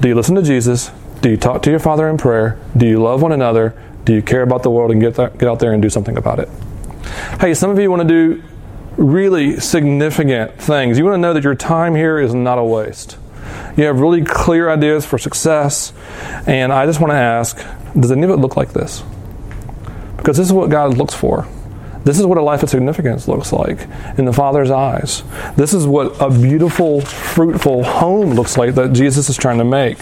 do 0.00 0.08
you 0.08 0.14
listen 0.14 0.34
to 0.34 0.42
Jesus? 0.42 0.90
Do 1.22 1.30
you 1.30 1.36
talk 1.36 1.62
to 1.62 1.70
your 1.70 1.78
Father 1.78 2.08
in 2.08 2.18
prayer? 2.18 2.58
Do 2.76 2.86
you 2.86 3.02
love 3.02 3.22
one 3.22 3.32
another? 3.32 3.74
Do 4.04 4.12
you 4.12 4.20
care 4.20 4.42
about 4.42 4.62
the 4.62 4.70
world 4.70 4.90
and 4.90 5.00
get, 5.00 5.16
get 5.16 5.44
out 5.44 5.60
there 5.60 5.72
and 5.72 5.80
do 5.80 5.88
something 5.88 6.16
about 6.18 6.40
it? 6.40 6.48
Hey, 7.40 7.54
some 7.54 7.70
of 7.70 7.78
you 7.78 7.90
want 7.90 8.02
to 8.02 8.08
do 8.08 8.42
really 8.96 9.58
significant 9.60 10.60
things. 10.60 10.98
You 10.98 11.04
want 11.04 11.14
to 11.14 11.18
know 11.18 11.32
that 11.32 11.44
your 11.44 11.54
time 11.54 11.94
here 11.94 12.18
is 12.18 12.34
not 12.34 12.58
a 12.58 12.64
waste. 12.64 13.16
You 13.76 13.84
have 13.84 14.00
really 14.00 14.24
clear 14.24 14.70
ideas 14.70 15.04
for 15.04 15.18
success, 15.18 15.92
and 16.46 16.72
I 16.72 16.86
just 16.86 17.00
want 17.00 17.10
to 17.10 17.16
ask 17.16 17.64
does 17.98 18.10
any 18.10 18.24
of 18.24 18.30
it 18.30 18.36
look 18.36 18.56
like 18.56 18.72
this? 18.72 19.04
Because 20.16 20.36
this 20.36 20.46
is 20.46 20.52
what 20.52 20.68
God 20.70 20.96
looks 20.96 21.14
for. 21.14 21.46
This 22.04 22.18
is 22.18 22.26
what 22.26 22.36
a 22.36 22.42
life 22.42 22.62
of 22.62 22.68
significance 22.68 23.28
looks 23.28 23.52
like 23.52 23.88
in 24.18 24.26
the 24.26 24.32
Father's 24.32 24.70
eyes. 24.70 25.22
This 25.56 25.72
is 25.72 25.86
what 25.86 26.20
a 26.20 26.28
beautiful, 26.28 27.00
fruitful 27.00 27.82
home 27.82 28.34
looks 28.34 28.58
like 28.58 28.74
that 28.74 28.92
Jesus 28.92 29.30
is 29.30 29.36
trying 29.36 29.58
to 29.58 29.64
make. 29.64 29.98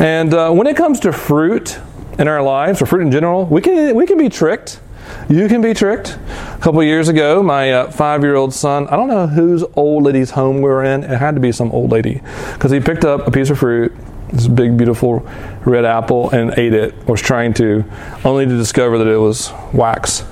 And 0.00 0.32
uh, 0.32 0.52
when 0.52 0.66
it 0.68 0.76
comes 0.76 1.00
to 1.00 1.12
fruit 1.12 1.80
in 2.18 2.28
our 2.28 2.42
lives, 2.42 2.80
or 2.80 2.86
fruit 2.86 3.00
in 3.00 3.10
general, 3.10 3.44
we 3.46 3.60
can, 3.60 3.94
we 3.96 4.06
can 4.06 4.18
be 4.18 4.28
tricked. 4.28 4.80
You 5.28 5.48
can 5.48 5.60
be 5.60 5.74
tricked. 5.74 6.18
A 6.54 6.58
couple 6.60 6.82
years 6.82 7.08
ago, 7.08 7.42
my 7.42 7.72
uh, 7.72 7.90
five 7.90 8.22
year 8.22 8.36
old 8.36 8.54
son, 8.54 8.86
I 8.88 8.96
don't 8.96 9.08
know 9.08 9.26
whose 9.26 9.64
old 9.74 10.04
lady's 10.04 10.30
home 10.30 10.56
we 10.56 10.62
were 10.62 10.84
in. 10.84 11.04
It 11.04 11.18
had 11.18 11.34
to 11.34 11.40
be 11.40 11.52
some 11.52 11.70
old 11.72 11.90
lady. 11.90 12.22
Because 12.52 12.70
he 12.70 12.80
picked 12.80 13.04
up 13.04 13.26
a 13.26 13.30
piece 13.30 13.50
of 13.50 13.58
fruit, 13.58 13.92
this 14.32 14.48
big, 14.48 14.76
beautiful 14.76 15.26
red 15.64 15.84
apple, 15.84 16.30
and 16.30 16.56
ate 16.58 16.72
it, 16.72 16.94
was 17.08 17.20
trying 17.20 17.54
to, 17.54 17.84
only 18.24 18.46
to 18.46 18.56
discover 18.56 18.98
that 18.98 19.06
it 19.06 19.18
was 19.18 19.52
wax. 19.72 20.24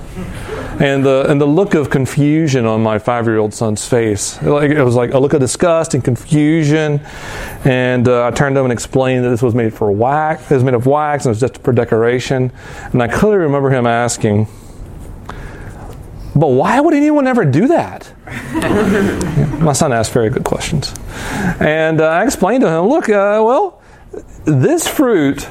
And 0.79 1.05
the, 1.05 1.25
and 1.29 1.39
the 1.39 1.45
look 1.45 1.73
of 1.73 1.89
confusion 1.89 2.65
on 2.65 2.81
my 2.81 2.99
five 2.99 3.25
year 3.27 3.37
old 3.37 3.53
son's 3.53 3.87
face, 3.87 4.41
it 4.41 4.83
was 4.83 4.95
like 4.95 5.13
a 5.13 5.19
look 5.19 5.33
of 5.33 5.39
disgust 5.39 5.93
and 5.93 6.03
confusion. 6.03 6.99
And 7.63 8.07
uh, 8.07 8.27
I 8.27 8.31
turned 8.31 8.55
to 8.55 8.59
him 8.59 8.65
and 8.65 8.73
explained 8.73 9.23
that 9.23 9.29
this 9.29 9.41
was 9.41 9.55
made 9.55 9.73
for 9.73 9.91
wax, 9.91 10.51
it 10.51 10.55
was 10.55 10.63
made 10.63 10.73
of 10.73 10.85
wax 10.85 11.25
and 11.25 11.29
it 11.29 11.39
was 11.39 11.39
just 11.39 11.63
for 11.63 11.71
decoration. 11.71 12.51
And 12.91 13.01
I 13.01 13.07
clearly 13.07 13.37
remember 13.37 13.69
him 13.69 13.87
asking, 13.87 14.47
But 16.35 16.47
why 16.47 16.79
would 16.81 16.93
anyone 16.93 17.27
ever 17.27 17.45
do 17.45 17.67
that? 17.67 18.11
My 19.61 19.71
son 19.71 19.93
asked 19.93 20.11
very 20.11 20.29
good 20.29 20.43
questions. 20.43 20.93
And 21.59 22.01
uh, 22.01 22.07
I 22.07 22.23
explained 22.25 22.61
to 22.61 22.69
him 22.69 22.87
look, 22.87 23.07
uh, 23.07 23.41
well, 23.43 23.81
this 24.43 24.85
fruit, 24.87 25.47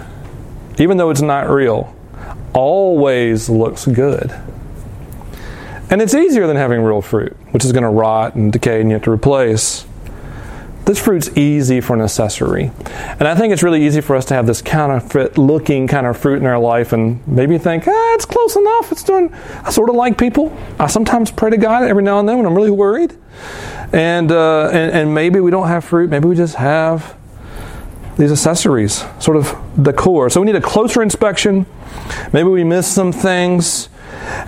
even 0.78 0.98
though 0.98 1.08
it's 1.10 1.22
not 1.22 1.48
real, 1.48 1.94
always 2.52 3.48
looks 3.48 3.86
good. 3.86 4.30
And 5.90 6.02
it's 6.02 6.14
easier 6.14 6.46
than 6.46 6.56
having 6.56 6.82
real 6.82 7.02
fruit, 7.02 7.36
which 7.52 7.64
is 7.64 7.72
going 7.72 7.82
to 7.82 7.88
rot 7.88 8.34
and 8.34 8.52
decay 8.52 8.80
and 8.80 8.90
you 8.90 8.94
have 8.94 9.04
to 9.04 9.10
replace. 9.10 9.86
This 10.84 11.02
fruit's 11.02 11.34
easy 11.36 11.80
for 11.80 11.94
an 11.94 12.02
accessory. 12.02 12.70
And 13.18 13.26
I 13.26 13.34
think 13.34 13.54
it's 13.54 13.62
really 13.62 13.86
easy 13.86 14.02
for 14.02 14.16
us 14.16 14.26
to 14.26 14.34
have 14.34 14.46
this 14.46 14.60
counterfeit 14.60 15.38
looking 15.38 15.86
kind 15.86 16.06
of 16.06 16.18
fruit 16.18 16.40
in 16.40 16.46
our 16.46 16.58
life 16.58 16.92
and 16.92 17.26
maybe 17.26 17.56
think, 17.56 17.84
ah, 17.86 18.14
it's 18.14 18.26
close 18.26 18.54
enough. 18.54 18.92
It's 18.92 19.02
doing, 19.02 19.32
I 19.64 19.70
sort 19.70 19.88
of 19.88 19.96
like 19.96 20.18
people. 20.18 20.54
I 20.78 20.88
sometimes 20.88 21.30
pray 21.30 21.50
to 21.50 21.56
God 21.56 21.84
every 21.84 22.02
now 22.02 22.18
and 22.18 22.28
then 22.28 22.36
when 22.36 22.44
I'm 22.44 22.54
really 22.54 22.70
worried. 22.70 23.16
And, 23.94 24.30
uh, 24.30 24.68
and, 24.68 24.92
and 24.92 25.14
maybe 25.14 25.40
we 25.40 25.50
don't 25.50 25.68
have 25.68 25.84
fruit. 25.84 26.10
Maybe 26.10 26.28
we 26.28 26.36
just 26.36 26.56
have 26.56 27.16
these 28.18 28.30
accessories, 28.30 29.04
sort 29.18 29.38
of 29.38 29.56
decor. 29.82 30.28
So 30.28 30.40
we 30.40 30.46
need 30.46 30.56
a 30.56 30.60
closer 30.60 31.02
inspection. 31.02 31.64
Maybe 32.32 32.48
we 32.48 32.62
miss 32.62 32.86
some 32.86 33.10
things. 33.10 33.88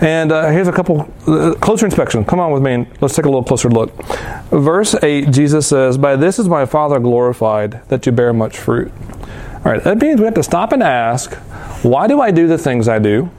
And 0.01 0.31
uh, 0.31 0.49
here's 0.49 0.67
a 0.67 0.71
couple 0.71 1.11
uh, 1.27 1.53
closer 1.55 1.85
inspection. 1.85 2.23
Come 2.25 2.39
on 2.39 2.51
with 2.51 2.63
me 2.63 2.73
and 2.73 2.87
let's 3.01 3.15
take 3.15 3.25
a 3.25 3.29
little 3.29 3.43
closer 3.43 3.69
look. 3.69 3.93
Verse 4.49 4.95
8, 5.01 5.31
Jesus 5.31 5.67
says, 5.67 5.97
By 5.97 6.15
this 6.15 6.39
is 6.39 6.47
my 6.47 6.65
Father 6.65 6.99
glorified, 6.99 7.87
that 7.89 8.05
you 8.05 8.11
bear 8.11 8.33
much 8.33 8.57
fruit. 8.57 8.91
All 9.65 9.71
right, 9.71 9.83
that 9.83 9.97
means 9.99 10.19
we 10.19 10.25
have 10.25 10.35
to 10.35 10.43
stop 10.43 10.71
and 10.71 10.81
ask, 10.81 11.33
why 11.83 12.07
do 12.07 12.21
I 12.21 12.31
do 12.31 12.47
the 12.47 12.57
things 12.57 12.87
I 12.87 12.99
do? 12.99 13.29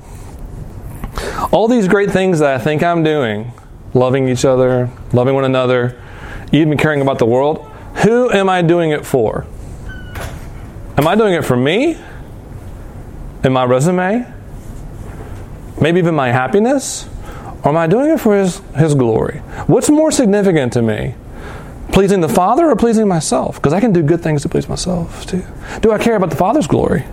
All 1.50 1.68
these 1.68 1.88
great 1.88 2.10
things 2.10 2.38
that 2.40 2.54
I 2.54 2.62
think 2.62 2.82
I'm 2.82 3.02
doing, 3.02 3.52
loving 3.94 4.28
each 4.28 4.44
other, 4.44 4.90
loving 5.12 5.34
one 5.34 5.44
another, 5.44 6.00
even 6.52 6.76
caring 6.76 7.00
about 7.00 7.18
the 7.18 7.26
world, 7.26 7.66
who 8.04 8.30
am 8.30 8.48
I 8.48 8.62
doing 8.62 8.90
it 8.90 9.04
for? 9.04 9.46
Am 10.96 11.06
I 11.06 11.14
doing 11.14 11.34
it 11.34 11.44
for 11.44 11.56
me? 11.56 11.96
In 13.44 13.52
my 13.52 13.64
resume? 13.64 14.32
Maybe 15.80 15.98
even 15.98 16.14
my 16.14 16.28
happiness? 16.28 17.08
Or 17.64 17.70
am 17.70 17.76
I 17.76 17.86
doing 17.86 18.10
it 18.10 18.20
for 18.20 18.36
His, 18.36 18.60
His 18.76 18.94
glory? 18.94 19.38
What's 19.66 19.90
more 19.90 20.10
significant 20.10 20.72
to 20.74 20.82
me? 20.82 21.14
Pleasing 21.92 22.20
the 22.20 22.28
Father 22.28 22.68
or 22.68 22.76
pleasing 22.76 23.08
myself? 23.08 23.56
Because 23.56 23.72
I 23.72 23.80
can 23.80 23.92
do 23.92 24.02
good 24.02 24.20
things 24.20 24.42
to 24.42 24.48
please 24.48 24.68
myself 24.68 25.26
too. 25.26 25.44
Do 25.80 25.92
I 25.92 25.98
care 25.98 26.16
about 26.16 26.30
the 26.30 26.36
Father's 26.36 26.66
glory? 26.66 27.04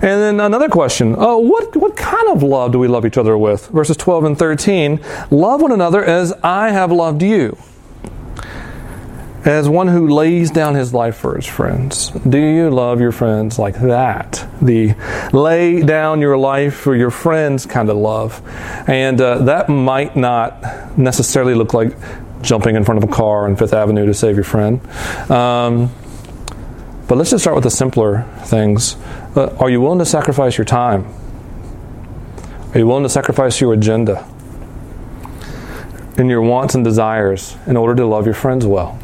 And 0.00 0.02
then 0.02 0.40
another 0.40 0.68
question 0.68 1.14
uh, 1.14 1.36
what, 1.36 1.74
what 1.76 1.96
kind 1.96 2.28
of 2.28 2.42
love 2.42 2.72
do 2.72 2.78
we 2.78 2.88
love 2.88 3.04
each 3.04 3.18
other 3.18 3.36
with? 3.36 3.66
Verses 3.68 3.96
12 3.96 4.24
and 4.24 4.38
13 4.38 5.00
Love 5.30 5.60
one 5.60 5.72
another 5.72 6.04
as 6.04 6.32
I 6.44 6.70
have 6.70 6.92
loved 6.92 7.22
you 7.22 7.58
as 9.44 9.68
one 9.68 9.88
who 9.88 10.08
lays 10.08 10.50
down 10.50 10.74
his 10.74 10.92
life 10.92 11.16
for 11.16 11.36
his 11.36 11.46
friends. 11.46 12.10
Do 12.10 12.38
you 12.38 12.70
love 12.70 13.00
your 13.00 13.12
friends 13.12 13.58
like 13.58 13.76
that? 13.80 14.46
The 14.60 14.94
lay 15.32 15.82
down 15.82 16.20
your 16.20 16.36
life 16.36 16.74
for 16.74 16.96
your 16.96 17.10
friends 17.10 17.64
kind 17.64 17.88
of 17.88 17.96
love. 17.96 18.42
And 18.88 19.20
uh, 19.20 19.38
that 19.44 19.68
might 19.68 20.16
not 20.16 20.98
necessarily 20.98 21.54
look 21.54 21.72
like 21.72 21.96
jumping 22.42 22.76
in 22.76 22.84
front 22.84 23.02
of 23.02 23.08
a 23.08 23.12
car 23.12 23.46
on 23.46 23.56
Fifth 23.56 23.72
Avenue 23.72 24.06
to 24.06 24.14
save 24.14 24.34
your 24.34 24.44
friend. 24.44 24.80
Um, 25.30 25.92
but 27.06 27.16
let's 27.16 27.30
just 27.30 27.42
start 27.42 27.54
with 27.54 27.64
the 27.64 27.70
simpler 27.70 28.22
things. 28.44 28.96
Uh, 29.34 29.54
are 29.58 29.70
you 29.70 29.80
willing 29.80 29.98
to 29.98 30.06
sacrifice 30.06 30.58
your 30.58 30.64
time? 30.64 31.06
Are 32.74 32.78
you 32.78 32.86
willing 32.86 33.04
to 33.04 33.08
sacrifice 33.08 33.60
your 33.60 33.72
agenda 33.72 34.28
and 36.18 36.28
your 36.28 36.42
wants 36.42 36.74
and 36.74 36.84
desires 36.84 37.56
in 37.66 37.76
order 37.76 37.94
to 37.94 38.04
love 38.04 38.26
your 38.26 38.34
friends 38.34 38.66
well? 38.66 38.98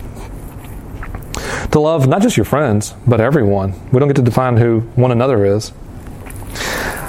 To 1.75 1.81
love 1.81 2.07
not 2.07 2.23
just 2.23 2.37
your 2.37 2.45
friends, 2.45 2.95
but 3.05 3.21
everyone. 3.21 3.75
We 3.91 3.99
don't 3.99 4.09
get 4.09 4.15
to 4.17 4.23
define 4.23 4.57
who 4.57 4.81
one 4.95 5.11
another 5.11 5.45
is. 5.45 5.73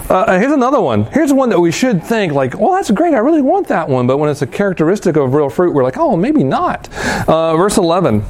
Uh, 0.09 0.39
here's 0.39 0.51
another 0.51 0.81
one. 0.81 1.03
Here's 1.05 1.31
one 1.31 1.49
that 1.49 1.59
we 1.59 1.71
should 1.71 2.03
think 2.03 2.33
like, 2.33 2.57
well, 2.57 2.73
that's 2.73 2.89
great. 2.89 3.13
I 3.13 3.19
really 3.19 3.43
want 3.43 3.67
that 3.67 3.87
one. 3.87 4.07
But 4.07 4.17
when 4.17 4.27
it's 4.31 4.41
a 4.41 4.47
characteristic 4.47 5.17
of 5.17 5.35
real 5.35 5.49
fruit, 5.49 5.71
we're 5.71 5.83
like, 5.83 5.97
oh, 5.97 6.17
maybe 6.17 6.43
not. 6.43 6.89
Uh, 7.29 7.55
verse 7.55 7.77
11, 7.77 8.23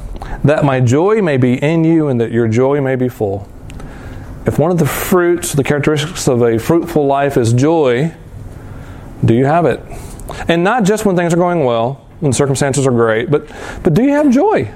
that 0.44 0.62
my 0.62 0.78
joy 0.78 1.22
may 1.22 1.38
be 1.38 1.54
in 1.54 1.84
you 1.84 2.08
and 2.08 2.20
that 2.20 2.32
your 2.32 2.48
joy 2.48 2.82
may 2.82 2.96
be 2.96 3.08
full. 3.08 3.48
If 4.44 4.58
one 4.58 4.70
of 4.70 4.76
the 4.76 4.86
fruits, 4.86 5.54
the 5.54 5.64
characteristics 5.64 6.28
of 6.28 6.42
a 6.42 6.58
fruitful 6.58 7.06
life 7.06 7.38
is 7.38 7.54
joy, 7.54 8.14
do 9.24 9.32
you 9.32 9.46
have 9.46 9.64
it? 9.64 9.80
And 10.48 10.62
not 10.62 10.84
just 10.84 11.06
when 11.06 11.16
things 11.16 11.32
are 11.32 11.38
going 11.38 11.64
well, 11.64 12.06
when 12.20 12.34
circumstances 12.34 12.86
are 12.86 12.90
great, 12.90 13.30
but, 13.30 13.50
but 13.82 13.94
do 13.94 14.02
you 14.02 14.10
have 14.10 14.30
joy? 14.30 14.70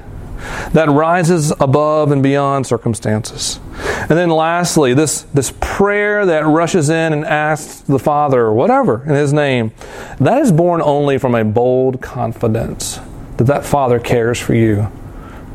That 0.73 0.89
rises 0.89 1.53
above 1.61 2.13
and 2.13 2.23
beyond 2.23 2.67
circumstances. 2.67 3.61
And 4.01 4.11
then 4.11 4.31
lastly, 4.31 4.95
this, 4.95 5.23
this 5.35 5.53
prayer 5.61 6.27
that 6.27 6.47
rushes 6.47 6.89
in 6.89 7.13
and 7.13 7.25
asks 7.25 7.81
the 7.83 7.99
Father, 7.99 8.53
whatever, 8.53 9.03
in 9.05 9.15
His 9.15 9.33
name, 9.33 9.73
that 10.19 10.41
is 10.41 10.53
born 10.53 10.81
only 10.83 11.19
from 11.19 11.35
a 11.35 11.45
bold 11.45 12.01
confidence 12.01 13.01
that 13.37 13.45
that 13.45 13.65
Father 13.65 13.99
cares 13.99 14.39
for 14.39 14.55
you 14.55 14.91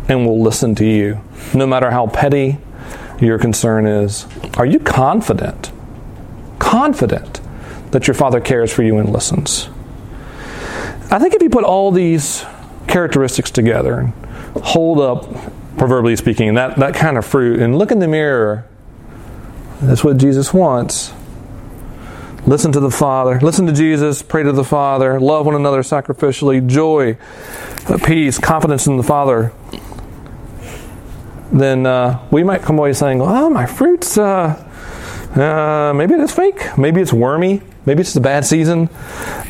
and 0.08 0.26
will 0.26 0.42
listen 0.42 0.74
to 0.76 0.86
you, 0.86 1.22
no 1.54 1.68
matter 1.68 1.92
how 1.92 2.08
petty 2.08 2.58
your 3.20 3.38
concern 3.38 3.86
is. 3.86 4.26
Are 4.58 4.66
you 4.66 4.80
confident? 4.80 5.72
Confident 6.60 7.42
that 7.92 8.08
your 8.08 8.16
Father 8.16 8.42
cares 8.42 8.74
for 8.74 8.84
you 8.84 8.98
and 8.98 9.12
listens. 9.12 9.70
I 11.12 11.20
think 11.20 11.34
if 11.34 11.42
you 11.42 11.50
put 11.50 11.64
all 11.64 11.92
these 11.92 12.44
characteristics 12.88 13.52
together, 13.52 14.12
hold 14.56 15.00
up, 15.00 15.28
proverbially 15.78 16.16
speaking, 16.16 16.54
that, 16.56 16.78
that 16.78 16.96
kind 16.96 17.18
of 17.18 17.26
fruit 17.26 17.60
and 17.60 17.78
look 17.78 17.92
in 17.92 18.00
the 18.00 18.08
mirror. 18.08 18.66
That's 19.82 20.04
what 20.04 20.18
Jesus 20.18 20.54
wants. 20.54 21.14
Listen 22.48 22.72
to 22.74 22.80
the 22.80 22.92
Father. 22.92 23.40
Listen 23.42 23.66
to 23.66 23.74
Jesus. 23.74 24.22
Pray 24.22 24.44
to 24.44 24.52
the 24.52 24.64
Father. 24.64 25.20
Love 25.20 25.48
one 25.48 25.56
another 25.56 25.82
sacrificially. 25.82 26.66
Joy, 26.66 27.18
peace, 28.06 28.38
confidence 28.38 28.86
in 28.86 28.98
the 28.98 29.04
Father. 29.04 29.52
Then 31.52 31.86
uh, 31.88 32.24
we 32.32 32.44
might 32.44 32.62
come 32.62 32.78
away 32.78 32.94
saying, 32.94 33.20
"Oh, 33.22 33.50
my 33.50 33.66
fruits. 33.66 34.18
Uh, 34.18 34.62
uh, 35.36 35.94
maybe 35.96 36.14
it's 36.14 36.34
fake. 36.34 36.78
Maybe 36.78 37.02
it's 37.02 37.12
wormy. 37.12 37.62
Maybe 37.86 38.02
it's 38.02 38.16
a 38.16 38.22
bad 38.22 38.46
season." 38.46 38.90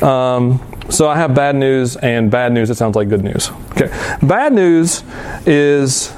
Um, 0.01 0.61
so 0.89 1.07
I 1.09 1.15
have 1.17 1.33
bad 1.33 1.55
news 1.55 1.95
and 1.97 2.29
bad 2.29 2.51
news. 2.53 2.69
It 2.69 2.75
sounds 2.75 2.95
like 2.95 3.09
good 3.09 3.23
news. 3.23 3.49
Okay. 3.71 3.87
Bad 4.21 4.53
news 4.53 5.03
is 5.45 6.13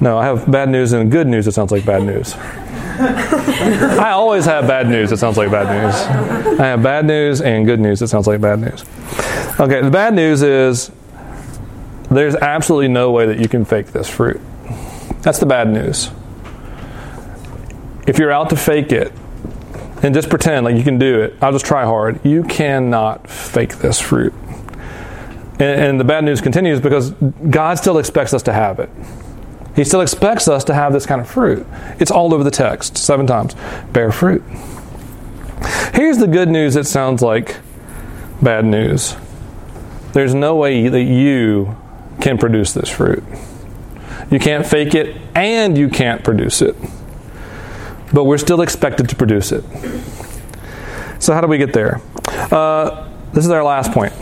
no, 0.00 0.18
I 0.18 0.24
have 0.24 0.50
bad 0.50 0.70
news 0.70 0.92
and 0.92 1.10
good 1.10 1.26
news. 1.26 1.46
It 1.46 1.52
sounds 1.52 1.70
like 1.70 1.84
bad 1.84 2.02
news. 2.02 2.34
I 3.00 4.10
always 4.12 4.46
have 4.46 4.66
bad 4.66 4.88
news. 4.88 5.12
It 5.12 5.18
sounds 5.18 5.36
like 5.36 5.50
bad 5.50 5.68
news. 5.68 6.58
I 6.58 6.66
have 6.66 6.82
bad 6.82 7.04
news 7.04 7.42
and 7.42 7.66
good 7.66 7.80
news. 7.80 8.00
It 8.00 8.08
sounds 8.08 8.26
like 8.26 8.40
bad 8.40 8.60
news. 8.60 8.84
Okay, 9.60 9.82
the 9.82 9.90
bad 9.90 10.14
news 10.14 10.42
is 10.42 10.90
there's 12.10 12.34
absolutely 12.34 12.88
no 12.88 13.10
way 13.10 13.26
that 13.26 13.38
you 13.38 13.48
can 13.48 13.64
fake 13.64 13.88
this 13.88 14.08
fruit. 14.08 14.40
That's 15.22 15.38
the 15.38 15.46
bad 15.46 15.68
news. 15.68 16.10
If 18.06 18.18
you're 18.18 18.32
out 18.32 18.50
to 18.50 18.56
fake 18.56 18.90
it, 18.92 19.12
and 20.02 20.14
just 20.14 20.30
pretend 20.30 20.64
like 20.64 20.76
you 20.76 20.82
can 20.82 20.98
do 20.98 21.20
it. 21.20 21.34
I'll 21.40 21.52
just 21.52 21.66
try 21.66 21.84
hard. 21.84 22.24
You 22.24 22.42
cannot 22.44 23.28
fake 23.28 23.76
this 23.76 24.00
fruit. 24.00 24.32
And, 25.54 25.80
and, 25.80 26.00
the 26.00 26.04
bad 26.04 26.24
news 26.24 26.40
continues 26.40 26.80
because 26.80 27.10
God 27.10 27.78
still 27.78 27.98
expects 27.98 28.32
us 28.32 28.42
to 28.44 28.52
have 28.52 28.78
it. 28.78 28.88
He 29.76 29.84
still 29.84 30.00
expects 30.00 30.48
us 30.48 30.64
to 30.64 30.74
have 30.74 30.92
this 30.92 31.04
kind 31.04 31.20
of 31.20 31.28
fruit. 31.28 31.66
It's 31.98 32.10
all 32.10 32.32
over 32.32 32.42
the 32.42 32.50
text, 32.50 32.96
seven 32.96 33.26
times. 33.26 33.54
Bear 33.92 34.10
fruit. 34.10 34.42
Here's 35.92 36.16
the 36.16 36.26
good 36.26 36.48
news 36.48 36.74
that 36.74 36.84
sounds 36.84 37.22
like 37.22 37.56
bad 38.40 38.64
news 38.64 39.16
there's 40.12 40.34
no 40.34 40.56
way 40.56 40.88
that 40.88 41.02
you 41.02 41.76
can 42.20 42.36
produce 42.36 42.72
this 42.72 42.88
fruit. 42.88 43.22
You 44.28 44.40
can't 44.40 44.66
fake 44.66 44.94
it, 44.94 45.16
and 45.36 45.78
you 45.78 45.88
can't 45.88 46.24
produce 46.24 46.62
it 46.62 46.74
but 48.12 48.24
we're 48.24 48.38
still 48.38 48.60
expected 48.60 49.08
to 49.08 49.16
produce 49.16 49.52
it. 49.52 49.64
So, 51.18 51.34
how 51.34 51.40
do 51.40 51.46
we 51.46 51.58
get 51.58 51.72
there? 51.72 52.00
Uh, 52.50 53.08
this 53.32 53.44
is 53.44 53.50
our 53.50 53.62
last 53.62 53.92
point. 53.92 54.12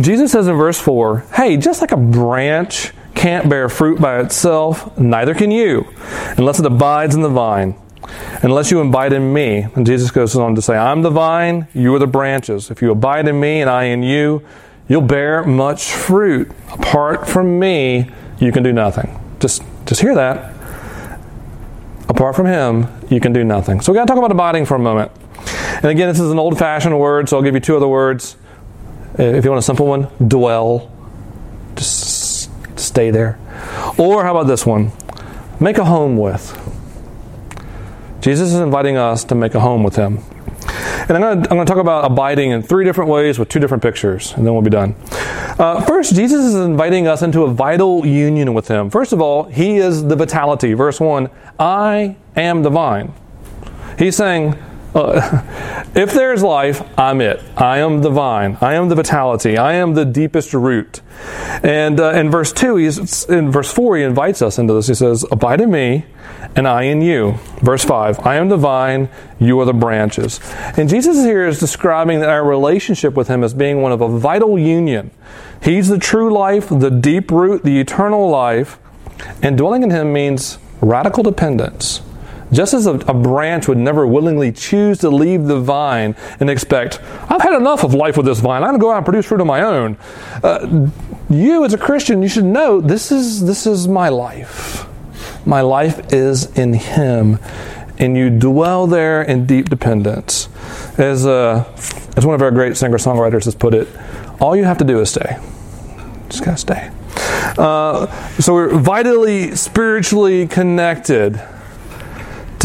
Jesus 0.00 0.32
says 0.32 0.46
in 0.48 0.56
verse 0.56 0.78
4 0.78 1.20
Hey, 1.34 1.56
just 1.56 1.80
like 1.80 1.92
a 1.92 1.96
branch 1.96 2.92
can't 3.14 3.48
bear 3.48 3.68
fruit 3.68 4.00
by 4.00 4.20
itself, 4.20 4.96
neither 4.98 5.34
can 5.34 5.50
you, 5.50 5.86
unless 6.36 6.60
it 6.60 6.66
abides 6.66 7.14
in 7.14 7.22
the 7.22 7.28
vine. 7.28 7.74
Unless 8.42 8.70
you 8.70 8.80
abide 8.80 9.12
in 9.12 9.32
me. 9.32 9.66
And 9.74 9.86
Jesus 9.86 10.10
goes 10.10 10.36
on 10.36 10.54
to 10.54 10.62
say, 10.62 10.76
I'm 10.76 11.02
the 11.02 11.10
vine, 11.10 11.66
you 11.74 11.94
are 11.94 11.98
the 11.98 12.06
branches. 12.06 12.70
If 12.70 12.82
you 12.82 12.90
abide 12.90 13.26
in 13.26 13.40
me 13.40 13.62
and 13.62 13.70
I 13.70 13.84
in 13.84 14.02
you, 14.02 14.46
you'll 14.88 15.00
bear 15.00 15.44
much 15.44 15.92
fruit. 15.92 16.50
Apart 16.70 17.28
from 17.28 17.58
me, 17.58 18.10
you 18.38 18.52
can 18.52 18.62
do 18.62 18.72
nothing. 18.72 19.18
Just, 19.40 19.62
just 19.86 20.00
hear 20.00 20.14
that. 20.14 20.55
Apart 22.16 22.34
from 22.34 22.46
him, 22.46 22.86
you 23.10 23.20
can 23.20 23.34
do 23.34 23.44
nothing. 23.44 23.82
So 23.82 23.92
we 23.92 23.96
got 23.96 24.06
to 24.06 24.08
talk 24.08 24.16
about 24.16 24.32
abiding 24.32 24.64
for 24.64 24.74
a 24.74 24.78
moment. 24.78 25.12
And 25.82 25.84
again, 25.84 26.08
this 26.08 26.18
is 26.18 26.30
an 26.30 26.38
old 26.38 26.58
fashioned 26.58 26.98
word, 26.98 27.28
so 27.28 27.36
I'll 27.36 27.42
give 27.42 27.52
you 27.52 27.60
two 27.60 27.76
other 27.76 27.86
words 27.86 28.38
If 29.18 29.44
you 29.44 29.50
want 29.50 29.58
a 29.58 29.62
simple 29.62 29.86
one, 29.86 30.08
dwell. 30.26 30.90
Just 31.74 32.50
stay 32.78 33.10
there. 33.10 33.38
Or 33.98 34.24
how 34.24 34.30
about 34.30 34.46
this 34.46 34.64
one? 34.64 34.92
Make 35.60 35.76
a 35.76 35.84
home 35.84 36.16
with. 36.16 36.54
Jesus 38.22 38.48
is 38.48 38.60
inviting 38.60 38.96
us 38.96 39.22
to 39.24 39.34
make 39.34 39.54
a 39.54 39.60
home 39.60 39.82
with 39.82 39.96
Him. 39.96 40.20
And 41.08 41.16
I'm 41.16 41.20
going, 41.20 41.42
to, 41.42 41.50
I'm 41.50 41.56
going 41.56 41.66
to 41.66 41.72
talk 41.72 41.80
about 41.80 42.10
abiding 42.10 42.50
in 42.50 42.62
three 42.62 42.84
different 42.84 43.10
ways 43.10 43.38
with 43.38 43.48
two 43.48 43.60
different 43.60 43.82
pictures, 43.82 44.32
and 44.32 44.44
then 44.44 44.52
we'll 44.52 44.62
be 44.62 44.70
done. 44.70 44.96
Uh, 45.58 45.80
first, 45.82 46.16
Jesus 46.16 46.44
is 46.44 46.54
inviting 46.56 47.06
us 47.06 47.22
into 47.22 47.44
a 47.44 47.50
vital 47.50 48.04
union 48.04 48.54
with 48.54 48.66
Him. 48.66 48.90
First 48.90 49.12
of 49.12 49.20
all, 49.20 49.44
He 49.44 49.76
is 49.76 50.04
the 50.04 50.16
vitality. 50.16 50.72
Verse 50.74 50.98
1 50.98 51.30
I 51.60 52.16
am 52.34 52.62
the 52.62 52.70
vine. 52.70 53.12
He's 53.98 54.16
saying, 54.16 54.58
uh, 54.96 55.84
if 55.94 56.12
there's 56.12 56.42
life, 56.42 56.82
I'm 56.98 57.20
it. 57.20 57.42
I 57.56 57.78
am 57.78 58.02
the 58.02 58.10
vine. 58.10 58.58
I 58.60 58.74
am 58.74 58.88
the 58.88 58.94
vitality. 58.94 59.56
I 59.56 59.74
am 59.74 59.94
the 59.94 60.04
deepest 60.04 60.54
root. 60.54 61.00
And 61.62 62.00
uh, 62.00 62.12
in 62.12 62.30
verse 62.30 62.52
2, 62.52 62.76
he's, 62.76 63.24
in 63.24 63.50
verse 63.50 63.72
4, 63.72 63.98
he 63.98 64.02
invites 64.02 64.42
us 64.42 64.58
into 64.58 64.72
this. 64.74 64.88
He 64.88 64.94
says, 64.94 65.24
Abide 65.30 65.60
in 65.60 65.70
me, 65.70 66.06
and 66.54 66.66
I 66.66 66.84
in 66.84 67.02
you. 67.02 67.38
Verse 67.60 67.84
5, 67.84 68.20
I 68.20 68.36
am 68.36 68.48
the 68.48 68.56
vine, 68.56 69.08
you 69.38 69.60
are 69.60 69.64
the 69.64 69.72
branches. 69.72 70.40
And 70.76 70.88
Jesus 70.88 71.18
here 71.18 71.46
is 71.46 71.58
describing 71.58 72.22
our 72.22 72.44
relationship 72.44 73.14
with 73.14 73.28
him 73.28 73.44
as 73.44 73.54
being 73.54 73.82
one 73.82 73.92
of 73.92 74.00
a 74.00 74.08
vital 74.08 74.58
union. 74.58 75.10
He's 75.62 75.88
the 75.88 75.98
true 75.98 76.32
life, 76.32 76.68
the 76.68 76.90
deep 76.90 77.30
root, 77.30 77.62
the 77.62 77.78
eternal 77.80 78.28
life. 78.28 78.78
And 79.42 79.56
dwelling 79.56 79.82
in 79.82 79.90
him 79.90 80.12
means 80.12 80.58
radical 80.80 81.22
dependence. 81.22 82.02
Just 82.52 82.74
as 82.74 82.86
a, 82.86 82.94
a, 82.94 83.14
branch 83.14 83.66
would 83.66 83.78
never 83.78 84.06
willingly 84.06 84.52
choose 84.52 84.98
to 84.98 85.10
leave 85.10 85.44
the 85.44 85.58
vine 85.58 86.14
and 86.38 86.48
expect, 86.48 87.00
I've 87.28 87.42
had 87.42 87.54
enough 87.54 87.82
of 87.82 87.92
life 87.92 88.16
with 88.16 88.26
this 88.26 88.38
vine, 88.38 88.62
I'm 88.62 88.70
going 88.70 88.80
to 88.80 88.84
go 88.84 88.92
out 88.92 88.98
and 88.98 89.04
produce 89.04 89.26
fruit 89.26 89.40
of 89.40 89.46
my 89.46 89.62
own. 89.62 89.96
Uh, 90.42 90.88
you, 91.28 91.64
as 91.64 91.74
a 91.74 91.78
Christian, 91.78 92.22
you 92.22 92.28
should 92.28 92.44
know 92.44 92.80
this 92.80 93.10
is, 93.10 93.44
this 93.44 93.66
is 93.66 93.88
my 93.88 94.08
life. 94.10 94.86
My 95.44 95.60
life 95.60 96.12
is 96.12 96.46
in 96.56 96.74
Him. 96.74 97.38
And 97.98 98.16
you 98.16 98.30
dwell 98.30 98.86
there 98.86 99.22
in 99.22 99.46
deep 99.46 99.70
dependence. 99.70 100.48
As, 100.98 101.26
uh, 101.26 101.64
as 102.16 102.26
one 102.26 102.34
of 102.34 102.42
our 102.42 102.50
great 102.50 102.76
singer 102.76 102.98
songwriters 102.98 103.46
has 103.46 103.54
put 103.54 103.74
it, 103.74 103.88
all 104.40 104.54
you 104.54 104.64
have 104.64 104.78
to 104.78 104.84
do 104.84 105.00
is 105.00 105.10
stay. 105.10 105.38
Just 106.28 106.44
gotta 106.44 106.58
stay. 106.58 106.90
Uh, 107.58 108.06
so 108.38 108.52
we're 108.52 108.76
vitally, 108.76 109.56
spiritually 109.56 110.46
connected 110.46 111.40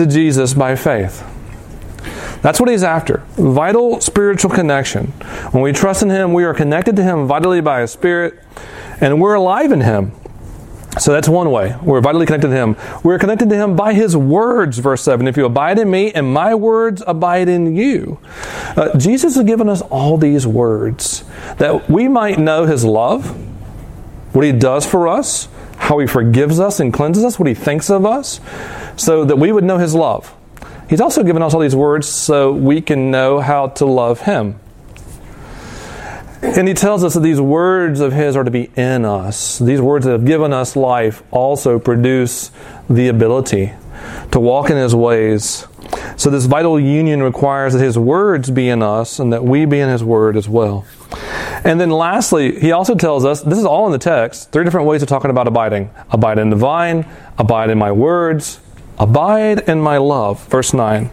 to 0.01 0.11
Jesus 0.11 0.53
by 0.53 0.75
faith. 0.75 1.23
That's 2.41 2.59
what 2.59 2.69
he's 2.69 2.83
after. 2.83 3.17
Vital 3.35 4.01
spiritual 4.01 4.49
connection. 4.49 5.07
When 5.51 5.61
we 5.61 5.71
trust 5.71 6.01
in 6.01 6.09
him, 6.09 6.33
we 6.33 6.43
are 6.43 6.55
connected 6.55 6.95
to 6.95 7.03
him 7.03 7.27
vitally 7.27 7.61
by 7.61 7.81
his 7.81 7.91
spirit, 7.91 8.39
and 8.99 9.21
we're 9.21 9.35
alive 9.35 9.71
in 9.71 9.81
him. 9.81 10.13
So 10.99 11.13
that's 11.13 11.29
one 11.29 11.51
way. 11.51 11.75
We're 11.83 12.01
vitally 12.01 12.25
connected 12.25 12.49
to 12.49 12.53
him. 12.53 12.75
We're 13.03 13.19
connected 13.19 13.49
to 13.49 13.55
him 13.55 13.75
by 13.75 13.93
his 13.93 14.17
words, 14.17 14.79
verse 14.79 15.03
7. 15.03 15.27
If 15.27 15.37
you 15.37 15.45
abide 15.45 15.79
in 15.79 15.89
me 15.89 16.11
and 16.11 16.33
my 16.33 16.53
words 16.55 17.01
abide 17.07 17.47
in 17.47 17.75
you. 17.77 18.19
Uh, 18.75 18.97
Jesus 18.97 19.35
has 19.35 19.45
given 19.45 19.69
us 19.69 19.81
all 19.83 20.17
these 20.17 20.45
words 20.45 21.23
that 21.59 21.89
we 21.89 22.09
might 22.09 22.39
know 22.39 22.65
his 22.65 22.83
love, 22.83 23.29
what 24.33 24.43
he 24.43 24.51
does 24.51 24.85
for 24.85 25.07
us, 25.07 25.47
how 25.81 25.97
he 25.97 26.05
forgives 26.05 26.59
us 26.59 26.79
and 26.79 26.93
cleanses 26.93 27.25
us, 27.25 27.39
what 27.39 27.47
he 27.47 27.55
thinks 27.55 27.89
of 27.89 28.05
us, 28.05 28.39
so 28.95 29.25
that 29.25 29.37
we 29.37 29.51
would 29.51 29.63
know 29.63 29.79
his 29.79 29.95
love. 29.95 30.33
He's 30.87 31.01
also 31.01 31.23
given 31.23 31.41
us 31.41 31.55
all 31.55 31.59
these 31.59 31.75
words 31.75 32.07
so 32.07 32.51
we 32.51 32.81
can 32.81 33.09
know 33.09 33.39
how 33.39 33.67
to 33.67 33.85
love 33.85 34.21
him. 34.21 34.59
And 36.43 36.67
he 36.67 36.75
tells 36.75 37.03
us 37.03 37.15
that 37.15 37.21
these 37.21 37.41
words 37.41 37.99
of 37.99 38.13
his 38.13 38.35
are 38.35 38.43
to 38.43 38.51
be 38.51 38.69
in 38.75 39.05
us. 39.05 39.57
These 39.57 39.81
words 39.81 40.05
that 40.05 40.11
have 40.11 40.25
given 40.25 40.53
us 40.53 40.75
life 40.75 41.23
also 41.31 41.79
produce 41.79 42.51
the 42.87 43.07
ability 43.07 43.73
to 44.31 44.39
walk 44.39 44.69
in 44.69 44.77
his 44.77 44.93
ways. 44.93 45.65
So, 46.15 46.29
this 46.29 46.45
vital 46.45 46.79
union 46.79 47.23
requires 47.23 47.73
that 47.73 47.83
his 47.83 47.97
words 47.97 48.51
be 48.51 48.69
in 48.69 48.83
us 48.83 49.17
and 49.17 49.33
that 49.33 49.43
we 49.43 49.65
be 49.65 49.79
in 49.79 49.89
his 49.89 50.03
word 50.03 50.37
as 50.37 50.47
well. 50.47 50.85
And 51.63 51.79
then 51.79 51.89
lastly, 51.89 52.59
he 52.59 52.71
also 52.71 52.95
tells 52.95 53.23
us 53.23 53.41
this 53.41 53.59
is 53.59 53.65
all 53.65 53.85
in 53.85 53.91
the 53.91 53.99
text 53.99 54.51
three 54.51 54.63
different 54.63 54.87
ways 54.87 55.01
of 55.01 55.09
talking 55.09 55.29
about 55.29 55.47
abiding 55.47 55.91
abide 56.09 56.39
in 56.39 56.49
the 56.49 56.55
vine, 56.55 57.05
abide 57.37 57.69
in 57.69 57.77
my 57.77 57.91
words, 57.91 58.59
abide 58.97 59.59
in 59.69 59.79
my 59.79 59.97
love. 59.97 60.45
Verse 60.47 60.73
9. 60.73 61.09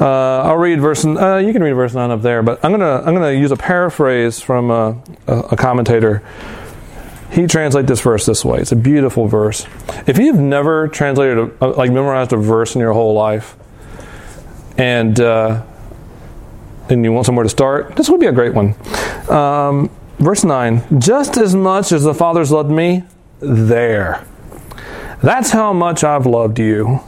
Uh, 0.00 0.40
I'll 0.44 0.56
read 0.56 0.80
verse. 0.80 1.04
Uh, 1.04 1.36
you 1.36 1.52
can 1.52 1.62
read 1.62 1.74
verse 1.74 1.92
nine 1.92 2.10
up 2.10 2.22
there, 2.22 2.42
but 2.42 2.64
I'm 2.64 2.70
gonna 2.70 3.02
I'm 3.04 3.12
gonna 3.12 3.32
use 3.32 3.50
a 3.50 3.56
paraphrase 3.56 4.40
from 4.40 4.70
a, 4.70 4.98
a, 5.26 5.56
commentator. 5.56 6.22
He 7.30 7.46
translates 7.46 7.86
this 7.86 8.00
verse 8.00 8.24
this 8.24 8.42
way. 8.42 8.60
It's 8.60 8.72
a 8.72 8.76
beautiful 8.76 9.28
verse. 9.28 9.66
If 10.06 10.16
you've 10.16 10.38
never 10.38 10.88
translated 10.88 11.52
a, 11.60 11.66
like 11.66 11.90
memorized 11.90 12.32
a 12.32 12.38
verse 12.38 12.74
in 12.74 12.80
your 12.80 12.94
whole 12.94 13.12
life, 13.12 13.56
and 14.78 15.20
uh, 15.20 15.64
and 16.90 17.04
you 17.04 17.12
want 17.12 17.26
somewhere 17.26 17.44
to 17.44 17.48
start, 17.48 17.96
this 17.96 18.08
would 18.08 18.20
be 18.20 18.26
a 18.26 18.32
great 18.32 18.54
one. 18.54 18.74
Um, 19.30 19.90
verse 20.18 20.44
nine: 20.44 20.82
Just 20.98 21.36
as 21.36 21.54
much 21.54 21.92
as 21.92 22.04
the 22.04 22.14
fathers 22.14 22.50
loved 22.50 22.70
me, 22.70 23.04
there. 23.40 24.24
That's 25.22 25.50
how 25.50 25.72
much 25.72 26.04
I've 26.04 26.26
loved 26.26 26.58
you. 26.58 27.00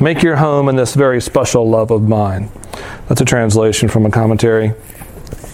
Make 0.00 0.22
your 0.22 0.36
home 0.36 0.68
in 0.68 0.76
this 0.76 0.94
very 0.94 1.20
special 1.20 1.68
love 1.68 1.90
of 1.90 2.08
mine. 2.08 2.50
That's 3.08 3.20
a 3.20 3.24
translation 3.24 3.88
from 3.88 4.06
a 4.06 4.10
commentary. 4.10 4.74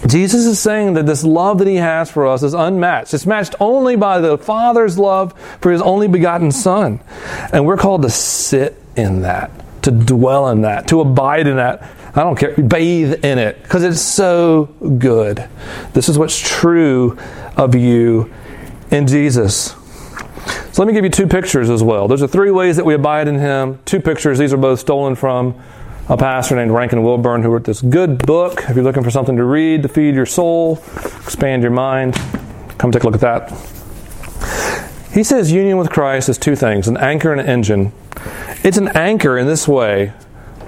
Jesus 0.07 0.45
is 0.45 0.59
saying 0.59 0.93
that 0.93 1.05
this 1.05 1.23
love 1.23 1.57
that 1.59 1.67
he 1.67 1.75
has 1.75 2.11
for 2.11 2.27
us 2.27 2.43
is 2.43 2.53
unmatched. 2.53 3.13
It's 3.13 3.25
matched 3.25 3.55
only 3.59 3.95
by 3.95 4.19
the 4.19 4.37
Father's 4.37 4.99
love 4.99 5.33
for 5.61 5.71
his 5.71 5.81
only 5.81 6.07
begotten 6.07 6.51
Son. 6.51 6.99
And 7.51 7.65
we're 7.65 7.77
called 7.77 8.03
to 8.03 8.09
sit 8.09 8.79
in 8.95 9.23
that, 9.23 9.51
to 9.83 9.91
dwell 9.91 10.49
in 10.49 10.61
that, 10.61 10.87
to 10.89 11.01
abide 11.01 11.47
in 11.47 11.55
that. 11.55 11.89
I 12.15 12.21
don't 12.21 12.37
care, 12.37 12.55
bathe 12.55 13.25
in 13.25 13.39
it, 13.39 13.61
because 13.61 13.83
it's 13.83 14.01
so 14.01 14.65
good. 14.97 15.47
This 15.93 16.07
is 16.07 16.17
what's 16.17 16.39
true 16.39 17.17
of 17.57 17.75
you 17.75 18.31
in 18.89 19.05
Jesus. 19.05 19.75
So 20.71 20.81
let 20.81 20.87
me 20.87 20.93
give 20.93 21.03
you 21.03 21.09
two 21.09 21.27
pictures 21.27 21.69
as 21.69 21.83
well. 21.83 22.07
There's 22.07 22.21
are 22.21 22.27
three 22.27 22.51
ways 22.51 22.77
that 22.77 22.85
we 22.85 22.93
abide 22.93 23.27
in 23.27 23.39
Him. 23.39 23.79
Two 23.85 23.99
pictures. 23.99 24.37
These 24.37 24.53
are 24.53 24.57
both 24.57 24.79
stolen 24.79 25.15
from 25.15 25.61
a 26.07 26.15
pastor 26.15 26.55
named 26.55 26.71
Rankin 26.71 27.01
Wilbourne 27.03 27.41
who 27.43 27.49
wrote 27.49 27.63
this 27.63 27.81
good 27.81 28.25
book. 28.25 28.63
If 28.69 28.75
you're 28.75 28.83
looking 28.83 29.03
for 29.03 29.11
something 29.11 29.35
to 29.37 29.43
read 29.43 29.83
to 29.83 29.89
feed 29.89 30.15
your 30.15 30.25
soul, 30.25 30.83
expand 31.23 31.63
your 31.63 31.71
mind, 31.71 32.13
come 32.77 32.91
take 32.91 33.03
a 33.03 33.09
look 33.09 33.15
at 33.15 33.21
that. 33.21 33.51
He 35.13 35.23
says 35.23 35.51
union 35.51 35.77
with 35.77 35.89
Christ 35.89 36.29
is 36.29 36.37
two 36.37 36.55
things 36.55 36.87
an 36.87 36.97
anchor 36.97 37.31
and 37.31 37.41
an 37.41 37.47
engine. 37.47 37.91
It's 38.63 38.77
an 38.77 38.89
anchor 38.89 39.37
in 39.37 39.47
this 39.47 39.67
way. 39.67 40.13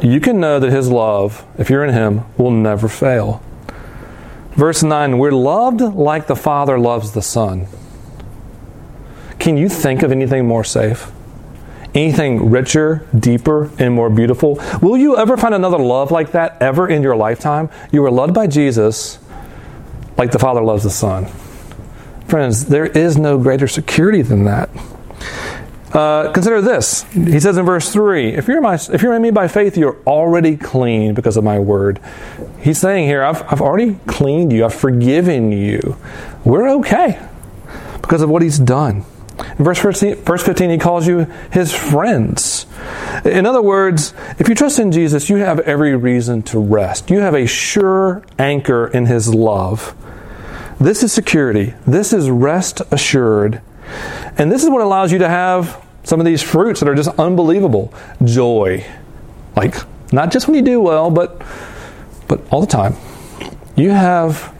You 0.01 0.19
can 0.19 0.39
know 0.39 0.59
that 0.59 0.71
His 0.71 0.89
love, 0.89 1.45
if 1.57 1.69
you're 1.69 1.83
in 1.83 1.93
Him, 1.93 2.23
will 2.37 2.51
never 2.51 2.87
fail. 2.87 3.41
Verse 4.51 4.83
9 4.83 5.17
We're 5.17 5.31
loved 5.31 5.81
like 5.81 6.27
the 6.27 6.35
Father 6.35 6.79
loves 6.79 7.11
the 7.11 7.21
Son. 7.21 7.67
Can 9.39 9.57
you 9.57 9.69
think 9.69 10.03
of 10.03 10.11
anything 10.11 10.47
more 10.47 10.63
safe? 10.63 11.11
Anything 11.93 12.49
richer, 12.49 13.07
deeper, 13.17 13.71
and 13.79 13.93
more 13.93 14.09
beautiful? 14.09 14.61
Will 14.81 14.97
you 14.97 15.17
ever 15.17 15.37
find 15.37 15.53
another 15.53 15.77
love 15.77 16.11
like 16.11 16.31
that 16.33 16.61
ever 16.61 16.87
in 16.87 17.01
your 17.01 17.15
lifetime? 17.15 17.69
You 17.91 18.03
are 18.05 18.11
loved 18.11 18.33
by 18.33 18.47
Jesus 18.47 19.19
like 20.17 20.31
the 20.31 20.39
Father 20.39 20.61
loves 20.63 20.83
the 20.83 20.89
Son. 20.89 21.27
Friends, 22.27 22.65
there 22.65 22.85
is 22.85 23.17
no 23.17 23.37
greater 23.37 23.67
security 23.67 24.21
than 24.21 24.43
that. 24.43 24.69
Uh, 25.93 26.31
consider 26.33 26.61
this. 26.61 27.03
He 27.13 27.39
says 27.39 27.57
in 27.57 27.65
verse 27.65 27.91
3 27.91 28.33
if 28.33 28.47
you're, 28.47 28.61
my, 28.61 28.75
if 28.75 29.01
you're 29.01 29.13
in 29.13 29.21
me 29.21 29.31
by 29.31 29.47
faith, 29.47 29.77
you're 29.77 29.97
already 30.05 30.57
clean 30.57 31.13
because 31.13 31.37
of 31.37 31.43
my 31.43 31.59
word. 31.59 31.99
He's 32.59 32.77
saying 32.77 33.07
here, 33.07 33.23
I've, 33.23 33.41
I've 33.51 33.61
already 33.61 33.97
cleaned 34.05 34.51
you, 34.51 34.65
I've 34.65 34.73
forgiven 34.73 35.51
you. 35.51 35.97
We're 36.43 36.69
okay 36.79 37.19
because 38.01 38.21
of 38.21 38.29
what 38.29 38.41
he's 38.41 38.59
done. 38.59 39.05
In 39.57 39.65
verse 39.65 39.79
15, 39.79 40.15
verse 40.15 40.43
15, 40.43 40.69
he 40.71 40.77
calls 40.77 41.07
you 41.07 41.19
his 41.51 41.73
friends. 41.73 42.65
In 43.23 43.45
other 43.45 43.61
words, 43.61 44.13
if 44.39 44.49
you 44.49 44.55
trust 44.55 44.79
in 44.79 44.91
Jesus, 44.91 45.29
you 45.29 45.37
have 45.37 45.59
every 45.61 45.95
reason 45.95 46.41
to 46.43 46.59
rest. 46.59 47.09
You 47.09 47.19
have 47.19 47.35
a 47.35 47.45
sure 47.45 48.23
anchor 48.39 48.87
in 48.87 49.05
his 49.05 49.33
love. 49.33 49.95
This 50.79 51.03
is 51.03 51.11
security. 51.11 51.73
This 51.85 52.13
is 52.13 52.29
rest 52.29 52.81
assured. 52.91 53.61
And 54.37 54.51
this 54.51 54.63
is 54.63 54.69
what 54.69 54.81
allows 54.81 55.11
you 55.11 55.17
to 55.19 55.29
have 55.29 55.83
some 56.03 56.19
of 56.19 56.25
these 56.25 56.41
fruits 56.41 56.79
that 56.79 56.87
are 56.87 56.95
just 56.95 57.09
unbelievable. 57.19 57.93
Joy. 58.23 58.85
Like, 59.55 59.75
not 60.13 60.31
just 60.31 60.47
when 60.47 60.55
you 60.55 60.61
do 60.61 60.79
well, 60.79 61.09
but, 61.09 61.41
but 62.27 62.41
all 62.51 62.61
the 62.61 62.67
time. 62.67 62.95
You 63.75 63.91
have 63.91 64.53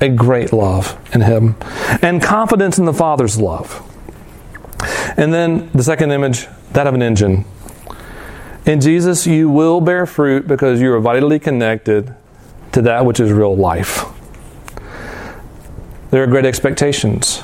a 0.00 0.08
great 0.08 0.52
love 0.52 0.98
in 1.12 1.20
him 1.20 1.56
and 2.02 2.22
confidence 2.22 2.78
in 2.78 2.84
the 2.84 2.92
Father's 2.92 3.38
love. 3.38 3.86
And 5.16 5.34
then 5.34 5.70
the 5.72 5.82
second 5.82 6.12
image, 6.12 6.46
that 6.72 6.86
of 6.86 6.94
an 6.94 7.02
engine. 7.02 7.44
In 8.64 8.80
Jesus, 8.80 9.26
you 9.26 9.50
will 9.50 9.80
bear 9.80 10.06
fruit 10.06 10.46
because 10.46 10.80
you 10.80 10.92
are 10.92 11.00
vitally 11.00 11.38
connected 11.38 12.14
to 12.72 12.82
that 12.82 13.04
which 13.04 13.20
is 13.20 13.32
real 13.32 13.56
life. 13.56 14.04
there 16.10 16.22
are 16.22 16.26
great 16.26 16.44
expectations. 16.44 17.42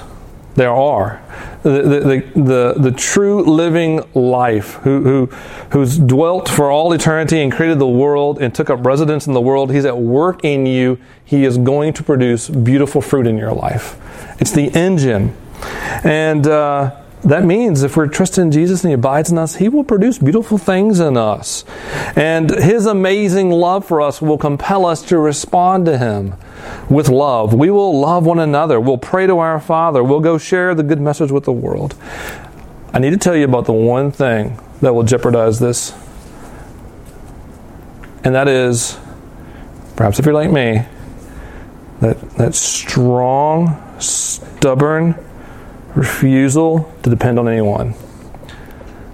There 0.56 0.70
are. 0.70 1.22
The, 1.62 1.82
the, 1.82 2.40
the, 2.40 2.74
the, 2.78 2.90
true 2.92 3.42
living 3.42 4.02
life 4.14 4.74
who, 4.76 5.02
who, 5.02 5.26
who's 5.70 5.98
dwelt 5.98 6.48
for 6.48 6.70
all 6.70 6.92
eternity 6.92 7.42
and 7.42 7.52
created 7.52 7.78
the 7.78 7.88
world 7.88 8.40
and 8.40 8.54
took 8.54 8.70
up 8.70 8.84
residence 8.86 9.26
in 9.26 9.34
the 9.34 9.40
world, 9.40 9.72
he's 9.72 9.84
at 9.84 9.98
work 9.98 10.44
in 10.44 10.64
you. 10.64 10.98
He 11.24 11.44
is 11.44 11.58
going 11.58 11.92
to 11.94 12.02
produce 12.02 12.48
beautiful 12.48 13.02
fruit 13.02 13.26
in 13.26 13.36
your 13.36 13.52
life. 13.52 14.00
It's 14.40 14.52
the 14.52 14.68
engine. 14.74 15.36
And 16.04 16.46
uh, 16.46 17.02
that 17.22 17.44
means 17.44 17.82
if 17.82 17.96
we're 17.96 18.06
trusting 18.06 18.44
in 18.44 18.50
Jesus 18.52 18.84
and 18.84 18.90
He 18.90 18.94
abides 18.94 19.30
in 19.30 19.36
us, 19.36 19.56
He 19.56 19.68
will 19.68 19.84
produce 19.84 20.18
beautiful 20.18 20.56
things 20.56 21.00
in 21.00 21.16
us. 21.16 21.64
And 22.14 22.48
His 22.50 22.86
amazing 22.86 23.50
love 23.50 23.84
for 23.84 24.00
us 24.00 24.22
will 24.22 24.38
compel 24.38 24.86
us 24.86 25.02
to 25.06 25.18
respond 25.18 25.86
to 25.86 25.98
Him 25.98 26.34
with 26.88 27.08
love. 27.08 27.54
We 27.54 27.70
will 27.70 27.98
love 27.98 28.26
one 28.26 28.38
another. 28.38 28.80
We'll 28.80 28.98
pray 28.98 29.26
to 29.26 29.38
our 29.38 29.60
Father. 29.60 30.02
We'll 30.02 30.20
go 30.20 30.38
share 30.38 30.74
the 30.74 30.82
good 30.82 31.00
message 31.00 31.30
with 31.30 31.44
the 31.44 31.52
world. 31.52 31.94
I 32.92 32.98
need 32.98 33.10
to 33.10 33.16
tell 33.16 33.36
you 33.36 33.44
about 33.44 33.66
the 33.66 33.72
one 33.72 34.10
thing 34.10 34.58
that 34.80 34.94
will 34.94 35.02
jeopardize 35.02 35.58
this. 35.58 35.92
And 38.24 38.34
that 38.34 38.48
is, 38.48 38.98
perhaps 39.96 40.18
if 40.18 40.24
you're 40.24 40.34
like 40.34 40.50
me, 40.50 40.84
that, 42.00 42.20
that 42.36 42.54
strong, 42.54 43.82
stubborn, 44.00 45.14
refusal 45.94 46.92
to 47.02 47.10
depend 47.10 47.38
on 47.38 47.48
anyone. 47.48 47.94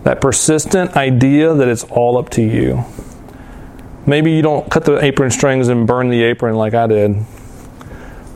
That 0.04 0.20
persistent 0.20 0.96
idea 0.96 1.54
that 1.54 1.68
it's 1.68 1.84
all 1.84 2.18
up 2.18 2.30
to 2.30 2.42
you. 2.42 2.84
Maybe 4.04 4.32
you 4.32 4.42
don't 4.42 4.68
cut 4.68 4.84
the 4.84 5.02
apron 5.04 5.30
strings 5.30 5.68
and 5.68 5.86
burn 5.86 6.08
the 6.08 6.24
apron 6.24 6.56
like 6.56 6.74
I 6.74 6.88
did. 6.88 7.24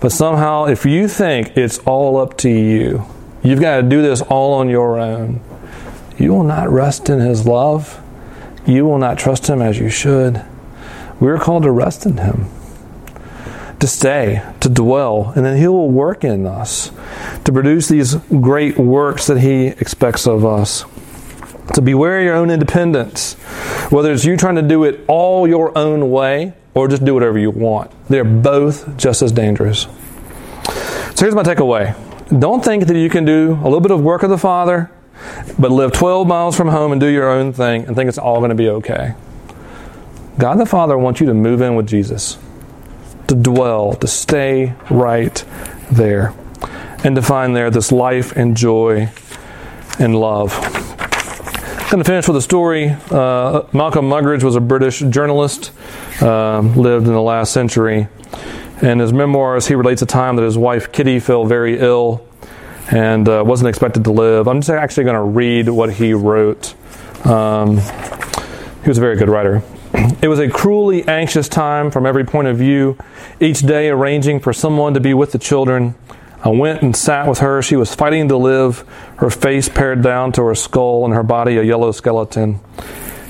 But 0.00 0.12
somehow, 0.12 0.66
if 0.66 0.84
you 0.84 1.08
think 1.08 1.56
it's 1.56 1.78
all 1.80 2.18
up 2.18 2.36
to 2.38 2.50
you, 2.50 3.04
you've 3.42 3.60
got 3.60 3.76
to 3.76 3.82
do 3.82 4.02
this 4.02 4.20
all 4.22 4.54
on 4.54 4.68
your 4.68 4.98
own, 4.98 5.40
you 6.18 6.32
will 6.32 6.44
not 6.44 6.68
rest 6.70 7.08
in 7.08 7.18
His 7.18 7.46
love. 7.46 8.02
You 8.66 8.84
will 8.84 8.98
not 8.98 9.18
trust 9.18 9.48
Him 9.48 9.62
as 9.62 9.78
you 9.78 9.88
should. 9.88 10.44
We're 11.20 11.38
called 11.38 11.62
to 11.62 11.70
rest 11.70 12.04
in 12.04 12.18
Him 12.18 12.46
to 13.80 13.86
stay, 13.86 14.42
to 14.60 14.68
dwell, 14.68 15.32
and 15.36 15.44
then 15.44 15.58
He 15.58 15.68
will 15.68 15.90
work 15.90 16.24
in 16.24 16.46
us 16.46 16.90
to 17.44 17.52
produce 17.52 17.88
these 17.88 18.14
great 18.14 18.78
works 18.78 19.26
that 19.26 19.40
He 19.40 19.66
expects 19.66 20.26
of 20.26 20.44
us. 20.44 20.84
To 21.74 21.82
beware 21.82 22.22
your 22.22 22.34
own 22.34 22.50
independence, 22.50 23.34
whether 23.90 24.12
it's 24.12 24.24
you 24.24 24.36
trying 24.36 24.54
to 24.54 24.62
do 24.62 24.84
it 24.84 25.00
all 25.08 25.48
your 25.48 25.76
own 25.76 26.10
way 26.10 26.54
or 26.76 26.86
just 26.86 27.04
do 27.04 27.14
whatever 27.14 27.38
you 27.38 27.50
want. 27.50 27.90
They're 28.08 28.22
both 28.22 28.96
just 28.98 29.22
as 29.22 29.32
dangerous. 29.32 29.88
So 31.14 31.24
here's 31.24 31.34
my 31.34 31.42
takeaway 31.42 31.96
don't 32.38 32.62
think 32.64 32.86
that 32.86 32.96
you 32.96 33.08
can 33.08 33.24
do 33.24 33.52
a 33.62 33.64
little 33.64 33.80
bit 33.80 33.92
of 33.92 34.02
work 34.02 34.22
of 34.22 34.30
the 34.30 34.38
Father, 34.38 34.90
but 35.58 35.70
live 35.70 35.92
12 35.92 36.26
miles 36.26 36.56
from 36.56 36.68
home 36.68 36.92
and 36.92 37.00
do 37.00 37.06
your 37.06 37.30
own 37.30 37.52
thing 37.52 37.86
and 37.86 37.96
think 37.96 38.08
it's 38.08 38.18
all 38.18 38.38
going 38.38 38.50
to 38.50 38.56
be 38.56 38.68
okay. 38.68 39.14
God 40.38 40.56
the 40.56 40.66
Father 40.66 40.98
wants 40.98 41.20
you 41.20 41.26
to 41.26 41.34
move 41.34 41.62
in 41.62 41.76
with 41.76 41.86
Jesus 41.86 42.36
to 43.28 43.34
dwell, 43.34 43.94
to 43.94 44.06
stay 44.06 44.74
right 44.90 45.44
there, 45.90 46.34
and 47.04 47.16
to 47.16 47.22
find 47.22 47.56
there 47.56 47.70
this 47.70 47.90
life 47.90 48.36
and 48.36 48.56
joy 48.56 49.08
and 49.98 50.14
love. 50.14 50.52
I'm 51.86 51.90
going 51.90 51.98
to 52.02 52.04
finish 52.04 52.26
with 52.28 52.36
a 52.36 52.42
story. 52.42 52.90
Uh, 53.10 53.62
Malcolm 53.72 54.06
Muggeridge 54.06 54.42
was 54.42 54.56
a 54.56 54.60
British 54.60 55.00
journalist, 55.00 55.70
uh, 56.20 56.60
lived 56.60 57.06
in 57.06 57.12
the 57.12 57.22
last 57.22 57.52
century. 57.52 58.08
In 58.82 58.98
his 58.98 59.12
memoirs, 59.12 59.66
he 59.66 59.74
relates 59.74 60.02
a 60.02 60.06
time 60.06 60.36
that 60.36 60.42
his 60.42 60.58
wife 60.58 60.92
Kitty 60.92 61.18
fell 61.18 61.46
very 61.46 61.78
ill 61.78 62.26
and 62.90 63.28
uh, 63.28 63.42
wasn't 63.46 63.68
expected 63.68 64.04
to 64.04 64.12
live. 64.12 64.46
I'm 64.46 64.60
just 64.60 64.70
actually 64.70 65.04
going 65.04 65.16
to 65.16 65.22
read 65.22 65.68
what 65.68 65.94
he 65.94 66.12
wrote. 66.12 66.74
Um, 67.26 67.78
he 68.82 68.88
was 68.88 68.98
a 68.98 69.00
very 69.00 69.16
good 69.16 69.28
writer. 69.28 69.62
It 70.22 70.28
was 70.28 70.38
a 70.38 70.48
cruelly 70.48 71.06
anxious 71.08 71.48
time 71.48 71.90
from 71.90 72.06
every 72.06 72.24
point 72.24 72.48
of 72.48 72.58
view, 72.58 72.98
each 73.40 73.60
day 73.60 73.88
arranging 73.88 74.40
for 74.40 74.52
someone 74.52 74.94
to 74.94 75.00
be 75.00 75.14
with 75.14 75.32
the 75.32 75.38
children. 75.38 75.94
I 76.44 76.50
went 76.50 76.82
and 76.82 76.94
sat 76.94 77.26
with 77.26 77.38
her. 77.38 77.62
She 77.62 77.76
was 77.76 77.94
fighting 77.94 78.28
to 78.28 78.36
live, 78.36 78.84
her 79.16 79.30
face 79.30 79.68
pared 79.68 80.02
down 80.02 80.32
to 80.32 80.42
her 80.44 80.54
skull 80.54 81.04
and 81.04 81.14
her 81.14 81.22
body 81.22 81.56
a 81.56 81.62
yellow 81.62 81.92
skeleton. 81.92 82.60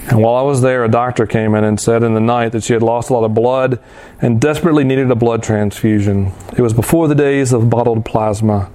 And 0.08 0.22
while 0.22 0.36
I 0.36 0.42
was 0.42 0.62
there, 0.62 0.84
a 0.84 0.88
doctor 0.88 1.26
came 1.26 1.54
in 1.54 1.64
and 1.64 1.80
said 1.80 2.04
in 2.04 2.14
the 2.14 2.20
night 2.20 2.52
that 2.52 2.62
she 2.62 2.72
had 2.72 2.82
lost 2.82 3.10
a 3.10 3.12
lot 3.12 3.24
of 3.24 3.34
blood 3.34 3.80
and 4.20 4.40
desperately 4.40 4.84
needed 4.84 5.10
a 5.10 5.16
blood 5.16 5.42
transfusion. 5.42 6.32
It 6.56 6.60
was 6.60 6.72
before 6.72 7.08
the 7.08 7.14
days 7.14 7.52
of 7.52 7.68
bottled 7.68 8.04
plasma. 8.04 8.70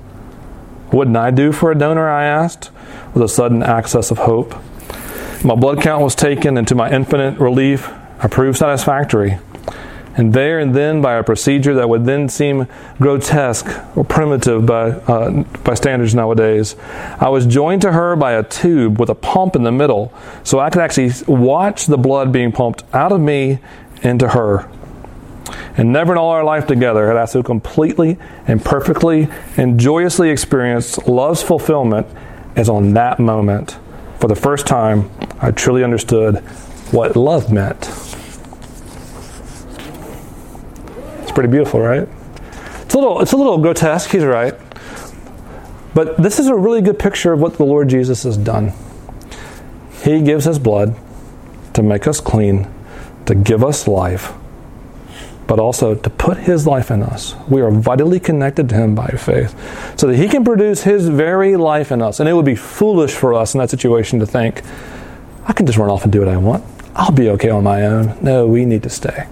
Wouldn't 0.91 1.15
I 1.15 1.32
do 1.32 1.54
for 1.54 1.72
a 1.72 1.76
donor? 1.76 2.10
I 2.10 2.26
asked, 2.26 2.70
with 3.13 3.24
a 3.24 3.30
sudden 3.30 3.63
access 3.63 4.12
of 4.12 4.17
hope. 4.20 4.54
My 5.44 5.56
blood 5.56 5.82
count 5.82 6.04
was 6.04 6.15
taken, 6.15 6.58
and 6.58 6.67
to 6.67 6.76
my 6.76 6.91
infinite 6.91 7.39
relief, 7.39 7.89
I 8.20 8.28
proved 8.28 8.58
satisfactory. 8.58 9.39
And 10.17 10.34
there 10.34 10.60
and 10.60 10.76
then, 10.76 11.02
by 11.02 11.15
a 11.15 11.24
procedure 11.24 11.74
that 11.76 11.88
would 11.88 12.06
then 12.06 12.28
seem 12.28 12.67
grotesque 13.00 13.67
or 13.95 14.04
primitive 14.04 14.65
by, 14.65 14.91
uh, 14.91 15.43
by 15.63 15.74
standards 15.74 16.13
nowadays, 16.13 16.76
I 17.19 17.30
was 17.30 17.45
joined 17.45 17.82
to 17.84 17.93
her 17.93 18.15
by 18.15 18.34
a 18.34 18.43
tube 18.43 19.00
with 19.00 19.10
a 19.10 19.15
pump 19.15 19.56
in 19.56 19.63
the 19.63 19.71
middle, 19.71 20.13
so 20.43 20.60
I 20.60 20.69
could 20.69 20.82
actually 20.82 21.12
watch 21.28 21.86
the 21.86 21.97
blood 21.97 22.32
being 22.32 22.52
pumped 22.52 22.84
out 22.93 23.12
of 23.12 23.21
me 23.21 23.60
into 24.04 24.30
her. 24.30 24.69
And 25.78 25.93
never 25.93 26.12
in 26.12 26.17
all 26.17 26.32
our 26.32 26.43
life 26.43 26.67
together 26.67 27.08
had 27.08 27.15
I 27.15 27.26
so 27.26 27.41
completely 27.41 28.17
and 28.45 28.63
perfectly 28.63 29.30
and 29.56 29.80
joyously 29.80 30.30
experienced 30.30 31.08
love's 31.08 31.41
fulfillment 31.41 32.08
as 32.56 32.67
on 32.67 32.93
that 32.93 33.19
moment. 33.19 33.78
For 34.19 34.28
the 34.28 34.36
first 34.36 34.67
time, 34.67 35.10
I 35.41 35.52
truly 35.52 35.84
understood 35.84 36.38
what 36.91 37.15
love 37.15 37.52
meant. 37.52 37.89
It's 41.21 41.31
pretty 41.41 41.51
beautiful, 41.51 41.80
right? 41.80 42.08
It's 42.84 42.93
a 42.93 42.99
little, 42.99 43.19
it's 43.19 43.32
a 43.32 43.38
little 43.38 43.58
grotesque, 43.58 44.12
he's 44.12 44.23
right. 44.23 44.54
But 45.95 46.21
this 46.21 46.38
is 46.38 46.45
a 46.45 46.56
really 46.56 46.82
good 46.82 46.99
picture 46.99 47.34
of 47.34 47.39
what 47.39 47.58
the 47.58 47.63
Lord 47.63 47.89
Jesus 47.89 48.21
has 48.23 48.38
done. 48.38 48.73
He 50.04 50.21
gives 50.21 50.45
his 50.45 50.60
blood 50.60 50.95
to 51.73 51.82
make 51.82 52.06
us 52.06 52.19
clean, 52.19 52.71
to 53.25 53.34
give 53.34 53.63
us 53.63 53.88
life, 53.88 54.34
but 55.47 55.58
also 55.58 55.95
to 55.95 56.10
put 56.12 56.38
his 56.38 56.67
life 56.67 56.91
in 56.91 57.01
us. 57.01 57.34
We 57.49 57.62
are 57.62 57.71
vitally 57.71 58.19
connected 58.19 58.69
to 58.69 58.75
him 58.75 58.93
by 58.93 59.08
faith 59.08 59.56
so 59.99 60.06
that 60.06 60.17
he 60.17 60.27
can 60.27 60.45
produce 60.45 60.84
his 60.84 61.10
very 61.10 61.56
life 61.56 61.91
in 61.91 62.04
us. 62.04 62.19
And 62.19 62.30
it 62.30 62.34
would 62.34 62.45
be 62.45 62.56
foolish 62.56 63.13
for 63.13 63.34
us 63.34 63.56
in 63.56 63.60
that 63.62 63.71
situation 63.71 64.19
to 64.19 64.27
think, 64.27 64.62
I 65.47 65.54
can 65.54 65.65
just 65.65 65.80
run 65.80 65.89
off 65.89 66.04
and 66.04 66.13
do 66.13 66.19
what 66.19 66.30
I 66.30 66.38
want. 66.38 66.63
I'll 66.93 67.12
be 67.12 67.30
okay 67.30 67.49
on 67.49 67.63
my 67.63 67.88
own. 67.88 68.15
No, 68.21 68.45
we 68.45 68.63
need 68.63 68.84
to 68.84 68.91
stay. 68.91 69.25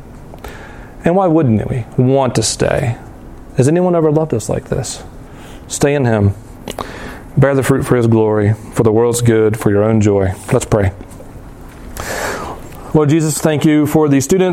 And 1.06 1.16
why 1.16 1.28
wouldn't 1.28 1.70
we 1.70 1.86
want 1.98 2.36
to 2.36 2.44
stay? 2.44 2.98
Has 3.58 3.68
anyone 3.68 3.96
ever 3.96 4.12
loved 4.12 4.34
us 4.34 4.50
like 4.50 4.66
this? 4.70 5.04
Stay 5.68 5.94
in 5.96 6.06
Him. 6.06 6.34
Bear 7.38 7.56
the 7.56 7.64
fruit 7.64 7.84
for 7.84 7.96
His 7.96 8.08
glory, 8.08 8.54
for 8.74 8.84
the 8.84 8.92
world's 8.92 9.22
good, 9.22 9.58
for 9.58 9.70
your 9.70 9.84
own 9.84 10.02
joy. 10.02 10.34
Let's 10.52 10.66
pray. 10.66 10.92
Lord 12.94 13.10
Jesus, 13.10 13.38
thank 13.38 13.66
you 13.66 13.86
for 13.86 14.10
the 14.10 14.20
students. 14.20 14.48